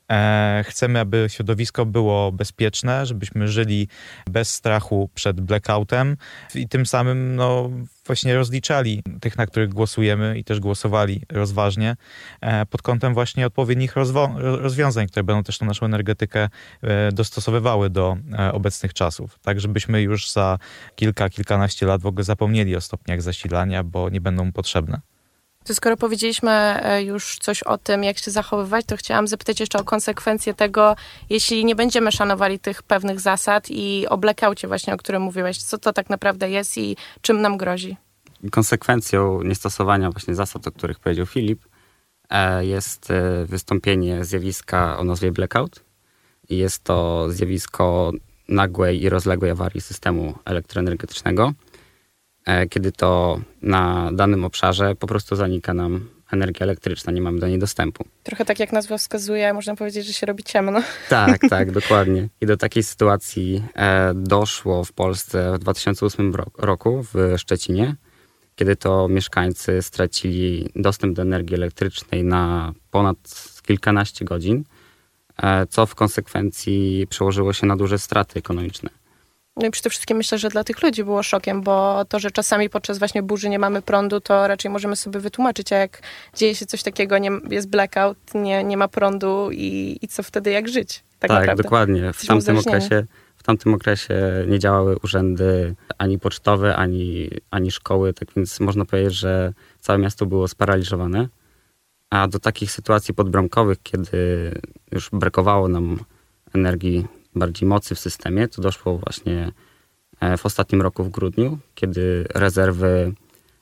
chcemy, 0.63 0.99
aby 0.99 1.25
środowisko 1.29 1.85
było 1.85 2.31
bezpieczne, 2.31 3.05
żebyśmy 3.05 3.47
żyli 3.47 3.87
bez 4.29 4.53
strachu 4.53 5.09
przed 5.15 5.41
blackoutem 5.41 6.17
i 6.55 6.67
tym 6.67 6.85
samym 6.85 7.35
no, 7.35 7.69
właśnie 8.05 8.35
rozliczali 8.35 9.03
tych, 9.21 9.37
na 9.37 9.45
których 9.45 9.69
głosujemy 9.69 10.37
i 10.37 10.43
też 10.43 10.59
głosowali 10.59 11.21
rozważnie 11.29 11.95
e, 12.41 12.65
pod 12.65 12.81
kątem 12.81 13.13
właśnie 13.13 13.47
odpowiednich 13.47 13.93
rozwiązań, 14.35 15.07
które 15.07 15.23
będą 15.23 15.43
też 15.43 15.57
tą 15.57 15.65
naszą 15.65 15.85
energetykę 15.85 16.49
e, 16.81 17.11
dostosowywały 17.11 17.89
do 17.89 18.17
obecnych 18.51 18.93
czasów. 18.93 19.39
Tak, 19.39 19.59
żebyśmy 19.59 20.01
już 20.01 20.31
za 20.31 20.59
kilka, 20.95 21.29
kilkanaście 21.29 21.85
lat 21.85 22.01
w 22.01 22.05
ogóle 22.05 22.23
zapomnieli 22.23 22.75
o 22.75 22.81
stopniach 22.81 23.21
zasilania, 23.21 23.83
bo 23.83 24.09
nie 24.09 24.21
będą 24.21 24.51
potrzebne. 24.51 25.10
To 25.63 25.75
skoro 25.75 25.97
powiedzieliśmy 25.97 26.51
e, 26.51 27.03
już 27.03 27.37
coś 27.37 27.63
o 27.63 27.77
tym, 27.77 28.03
jak 28.03 28.17
się 28.17 28.31
zachowywać, 28.31 28.85
to 28.85 28.97
chciałam 28.97 29.27
zapytać 29.27 29.59
jeszcze 29.59 29.79
o 29.79 29.83
konsekwencje 29.83 30.53
tego, 30.53 30.95
jeśli 31.29 31.65
nie 31.65 31.75
będziemy 31.75 32.11
szanowali 32.11 32.59
tych 32.59 32.83
pewnych 32.83 33.19
zasad 33.19 33.65
i 33.69 34.07
o 34.09 34.17
blackoutie 34.17 34.67
właśnie, 34.67 34.93
o 34.93 34.97
którym 34.97 35.21
mówiłeś. 35.21 35.63
Co 35.63 35.77
to 35.77 35.93
tak 35.93 36.09
naprawdę 36.09 36.49
jest 36.49 36.77
i 36.77 36.97
czym 37.21 37.41
nam 37.41 37.57
grozi? 37.57 37.97
Konsekwencją 38.51 39.41
niestosowania 39.43 40.11
właśnie 40.11 40.35
zasad, 40.35 40.67
o 40.67 40.71
których 40.71 40.99
powiedział 40.99 41.25
Filip, 41.25 41.65
e, 42.29 42.65
jest 42.65 43.11
e, 43.11 43.45
wystąpienie 43.45 44.25
zjawiska 44.25 44.97
o 44.97 45.03
nazwie 45.03 45.31
blackout. 45.31 45.83
Jest 46.49 46.83
to 46.83 47.27
zjawisko 47.29 48.11
nagłej 48.47 49.03
i 49.03 49.09
rozległej 49.09 49.51
awarii 49.51 49.81
systemu 49.81 50.33
elektroenergetycznego 50.45 51.53
kiedy 52.69 52.91
to 52.91 53.41
na 53.61 54.11
danym 54.13 54.45
obszarze 54.45 54.95
po 54.95 55.07
prostu 55.07 55.35
zanika 55.35 55.73
nam 55.73 56.09
energia 56.33 56.63
elektryczna, 56.63 57.13
nie 57.13 57.21
mamy 57.21 57.39
do 57.39 57.47
niej 57.47 57.59
dostępu. 57.59 58.05
Trochę 58.23 58.45
tak 58.45 58.59
jak 58.59 58.71
nazwa 58.71 58.97
wskazuje, 58.97 59.53
można 59.53 59.75
powiedzieć, 59.75 60.05
że 60.05 60.13
się 60.13 60.25
robi 60.25 60.43
ciemno. 60.43 60.81
Tak, 61.09 61.41
tak, 61.49 61.71
dokładnie. 61.71 62.29
I 62.41 62.45
do 62.45 62.57
takiej 62.57 62.83
sytuacji 62.83 63.63
e, 63.75 64.13
doszło 64.15 64.83
w 64.83 64.93
Polsce 64.93 65.53
w 65.55 65.59
2008 65.59 66.33
roku 66.57 67.05
w 67.13 67.33
Szczecinie, 67.37 67.95
kiedy 68.55 68.75
to 68.75 69.07
mieszkańcy 69.07 69.81
stracili 69.81 70.69
dostęp 70.75 71.15
do 71.15 71.21
energii 71.21 71.55
elektrycznej 71.55 72.23
na 72.23 72.73
ponad 72.91 73.17
kilkanaście 73.63 74.25
godzin, 74.25 74.63
e, 75.43 75.67
co 75.67 75.85
w 75.85 75.95
konsekwencji 75.95 77.07
przełożyło 77.09 77.53
się 77.53 77.67
na 77.67 77.75
duże 77.75 77.99
straty 77.99 78.39
ekonomiczne. 78.39 78.89
No 79.57 79.67
i 79.67 79.71
przede 79.71 79.89
wszystkim 79.89 80.17
myślę, 80.17 80.37
że 80.37 80.49
dla 80.49 80.63
tych 80.63 80.83
ludzi 80.83 81.03
było 81.03 81.23
szokiem, 81.23 81.61
bo 81.61 82.05
to, 82.05 82.19
że 82.19 82.31
czasami 82.31 82.69
podczas 82.69 82.99
właśnie 82.99 83.23
burzy 83.23 83.49
nie 83.49 83.59
mamy 83.59 83.81
prądu, 83.81 84.21
to 84.21 84.47
raczej 84.47 84.71
możemy 84.71 84.95
sobie 84.95 85.19
wytłumaczyć, 85.19 85.73
a 85.73 85.77
jak 85.77 86.01
dzieje 86.35 86.55
się 86.55 86.65
coś 86.65 86.83
takiego, 86.83 87.17
nie, 87.17 87.31
jest 87.49 87.69
blackout, 87.69 88.17
nie, 88.33 88.63
nie 88.63 88.77
ma 88.77 88.87
prądu 88.87 89.49
i, 89.51 89.97
i 90.01 90.07
co 90.07 90.23
wtedy, 90.23 90.51
jak 90.51 90.69
żyć? 90.69 91.03
Tak, 91.19 91.29
tak 91.29 91.39
naprawdę. 91.39 91.63
dokładnie. 91.63 92.13
W 92.13 92.25
tamtym, 92.25 92.57
okresie, 92.57 93.05
w 93.37 93.43
tamtym 93.43 93.73
okresie 93.73 94.45
nie 94.47 94.59
działały 94.59 94.97
urzędy 95.03 95.75
ani 95.97 96.19
pocztowe, 96.19 96.75
ani, 96.75 97.29
ani 97.51 97.71
szkoły, 97.71 98.13
tak 98.13 98.27
więc 98.35 98.59
można 98.59 98.85
powiedzieć, 98.85 99.13
że 99.13 99.53
całe 99.79 99.99
miasto 99.99 100.25
było 100.25 100.47
sparaliżowane. 100.47 101.27
A 102.09 102.27
do 102.27 102.39
takich 102.39 102.71
sytuacji 102.71 103.13
podbramkowych, 103.13 103.77
kiedy 103.83 104.51
już 104.91 105.09
brakowało 105.09 105.67
nam 105.67 105.99
energii 106.53 107.07
bardziej 107.35 107.67
mocy 107.69 107.95
w 107.95 107.99
systemie, 107.99 108.47
to 108.47 108.61
doszło 108.61 108.97
właśnie 108.97 109.51
e, 110.19 110.37
w 110.37 110.45
ostatnim 110.45 110.81
roku 110.81 111.03
w 111.03 111.09
grudniu, 111.09 111.57
kiedy 111.75 112.25
rezerwy 112.35 113.13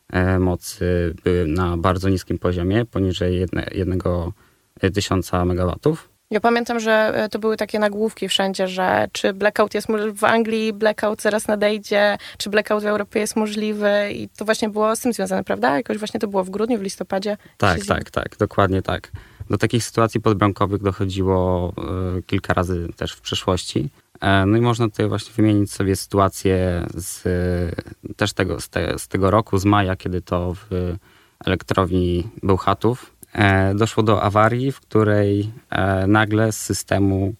e, 0.09 0.39
mocy 0.39 1.15
były 1.23 1.47
na 1.47 1.77
bardzo 1.77 2.09
niskim 2.09 2.39
poziomie, 2.39 2.85
poniżej 2.85 3.45
1 3.71 3.99
tysiąca 4.93 5.45
megawatów. 5.45 6.09
Ja 6.31 6.39
pamiętam, 6.39 6.79
że 6.79 7.11
e, 7.15 7.29
to 7.29 7.39
były 7.39 7.57
takie 7.57 7.79
nagłówki 7.79 8.29
wszędzie, 8.29 8.67
że 8.67 9.07
czy 9.11 9.33
blackout 9.33 9.73
jest 9.73 9.87
w 10.13 10.23
Anglii, 10.23 10.73
blackout 10.73 11.21
zaraz 11.21 11.47
nadejdzie, 11.47 12.17
czy 12.37 12.49
blackout 12.49 12.83
w 12.83 12.85
Europie 12.85 13.19
jest 13.19 13.35
możliwy 13.35 14.11
i 14.11 14.29
to 14.29 14.45
właśnie 14.45 14.69
było 14.69 14.95
z 14.95 14.99
tym 14.99 15.13
związane, 15.13 15.43
prawda? 15.43 15.77
Jakoś 15.77 15.97
właśnie 15.97 16.19
to 16.19 16.27
było 16.27 16.43
w 16.43 16.49
grudniu, 16.49 16.79
w 16.79 16.81
listopadzie. 16.81 17.37
Tak, 17.57 17.85
tak, 17.85 18.11
tak, 18.11 18.37
dokładnie 18.37 18.81
tak. 18.81 19.11
Do 19.49 19.57
takich 19.57 19.83
sytuacji 19.83 20.21
podbramkowych 20.21 20.81
dochodziło 20.81 21.73
y, 22.17 22.23
kilka 22.23 22.53
razy 22.53 22.87
też 22.95 23.11
w 23.11 23.21
przeszłości. 23.21 23.89
E, 24.21 24.45
no 24.45 24.57
i 24.57 24.61
można 24.61 24.89
tutaj 24.89 25.07
właśnie 25.07 25.33
wymienić 25.33 25.71
sobie 25.71 25.95
sytuację 25.95 26.85
z, 26.95 27.23
też 28.15 28.33
tego, 28.33 28.59
z, 28.59 28.69
te, 28.69 28.99
z 28.99 29.07
tego 29.07 29.31
roku, 29.31 29.57
z 29.57 29.65
maja, 29.65 29.95
kiedy 29.95 30.21
to 30.21 30.53
w 30.53 30.95
elektrowni 31.45 32.29
Bełchatów 32.43 33.13
e, 33.33 33.75
doszło 33.75 34.03
do 34.03 34.21
awarii, 34.21 34.71
w 34.71 34.79
której 34.79 35.51
e, 35.69 36.07
nagle 36.07 36.51
z 36.51 36.61
systemu 36.61 37.33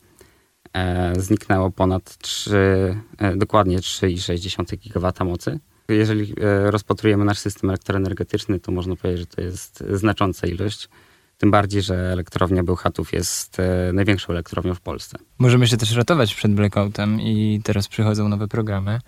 zniknęło 1.18 1.72
ponad 1.72 2.18
3, 2.18 2.96
dokładnie 3.36 3.80
3,6 3.80 4.78
GW 4.78 5.26
mocy. 5.26 5.60
Jeżeli 5.90 6.34
rozpatrujemy 6.66 7.26
nasz 7.26 7.40
system 7.40 7.70
elektroenergetyczny, 7.70 8.60
to 8.60 8.72
można 8.72 8.96
powiedzieć, 8.96 9.20
że 9.20 9.36
to 9.36 9.42
jest 9.42 9.84
znacząca 9.94 10.48
ilość. 10.48 10.90
Tym 11.40 11.52
bardziej, 11.52 11.82
że 11.82 11.96
elektrownia 11.96 12.64
Bełchatów 12.64 13.14
jest 13.14 13.60
e, 13.60 13.94
największą 13.94 14.34
elektrownią 14.34 14.76
w 14.76 14.82
Polsce. 14.82 15.18
Możemy 15.38 15.68
się 15.68 15.78
też 15.78 15.96
ratować 15.96 16.36
przed 16.36 16.54
blackoutem 16.54 17.22
i 17.22 17.62
teraz 17.64 17.88
przychodzą 17.88 18.30
nowe 18.30 18.48
programy. 18.48 19.00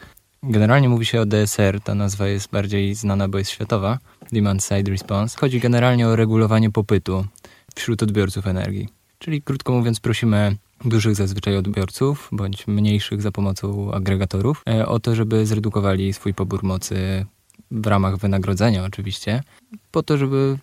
Generalnie 0.44 0.90
mówi 0.90 1.06
się 1.06 1.22
o 1.22 1.26
DSR, 1.26 1.82
ta 1.82 1.96
nazwa 1.96 2.28
jest 2.28 2.52
bardziej 2.52 2.96
znana, 2.96 3.28
bo 3.28 3.38
jest 3.38 3.52
światowa, 3.52 4.00
Demand 4.32 4.64
Side 4.64 4.92
Response. 4.92 5.38
Chodzi 5.40 5.60
generalnie 5.60 6.08
o 6.08 6.16
regulowanie 6.16 6.72
popytu 6.72 7.26
wśród 7.76 8.04
odbiorców 8.04 8.48
energii. 8.48 8.90
Czyli 9.20 9.42
krótko 9.42 9.74
mówiąc 9.74 10.00
prosimy 10.00 10.56
dużych 10.86 11.16
zazwyczaj 11.16 11.58
odbiorców, 11.58 12.30
bądź 12.32 12.68
mniejszych 12.68 13.22
za 13.22 13.32
pomocą 13.32 13.94
agregatorów, 13.94 14.64
e, 14.70 14.86
o 14.86 15.00
to, 15.00 15.16
żeby 15.16 15.46
zredukowali 15.46 16.14
swój 16.14 16.34
pobór 16.34 16.64
mocy 16.64 17.26
w 17.72 17.88
ramach 17.88 18.18
wynagrodzenia 18.18 18.86
oczywiście, 18.86 19.44
po 19.92 20.04
to, 20.04 20.18
żeby 20.18 20.58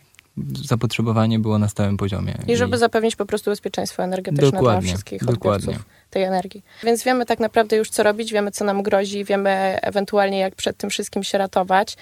zapotrzebowanie 0.64 1.38
było 1.38 1.58
na 1.58 1.68
stałym 1.68 1.96
poziomie. 1.96 2.34
I 2.48 2.56
żeby 2.56 2.76
I... 2.76 2.78
zapewnić 2.78 3.16
po 3.16 3.26
prostu 3.26 3.50
bezpieczeństwo 3.50 4.02
energetyczne 4.02 4.50
dokładnie, 4.50 4.80
dla 4.80 4.88
wszystkich 4.88 5.24
dokładnie. 5.24 5.68
odbiorców 5.68 5.98
tej 6.10 6.22
energii. 6.22 6.62
Więc 6.84 7.04
wiemy 7.04 7.26
tak 7.26 7.40
naprawdę 7.40 7.76
już, 7.76 7.90
co 7.90 8.02
robić, 8.02 8.32
wiemy, 8.32 8.50
co 8.50 8.64
nam 8.64 8.82
grozi, 8.82 9.24
wiemy 9.24 9.78
ewentualnie, 9.82 10.38
jak 10.38 10.54
przed 10.54 10.76
tym 10.76 10.90
wszystkim 10.90 11.22
się 11.22 11.38
ratować. 11.38 11.96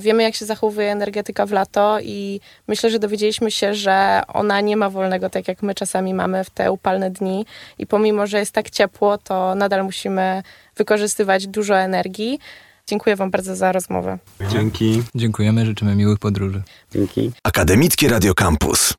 Wiemy, 0.00 0.22
jak 0.22 0.34
się 0.34 0.46
zachowuje 0.46 0.92
energetyka 0.92 1.46
w 1.46 1.52
lato 1.52 1.98
i 2.00 2.40
myślę, 2.68 2.90
że 2.90 2.98
dowiedzieliśmy 2.98 3.50
się, 3.50 3.74
że 3.74 4.22
ona 4.28 4.60
nie 4.60 4.76
ma 4.76 4.90
wolnego, 4.90 5.30
tak 5.30 5.48
jak 5.48 5.62
my 5.62 5.74
czasami 5.74 6.14
mamy 6.14 6.44
w 6.44 6.50
te 6.50 6.72
upalne 6.72 7.10
dni 7.10 7.46
i 7.78 7.86
pomimo, 7.86 8.26
że 8.26 8.38
jest 8.38 8.52
tak 8.52 8.70
ciepło, 8.70 9.18
to 9.18 9.54
nadal 9.54 9.84
musimy 9.84 10.42
wykorzystywać 10.76 11.46
dużo 11.46 11.78
energii. 11.78 12.38
Dziękuję 12.90 13.16
Wam 13.16 13.30
bardzo 13.30 13.56
za 13.56 13.72
rozmowę. 13.72 14.18
Dzięki. 14.52 15.02
Dziękujemy, 15.14 15.66
życzymy 15.66 15.96
miłych 15.96 16.18
podróży. 16.18 16.62
Dzięki. 16.92 17.30
Akademickie 17.44 18.08
Radio 18.08 18.34
Campus. 18.34 18.94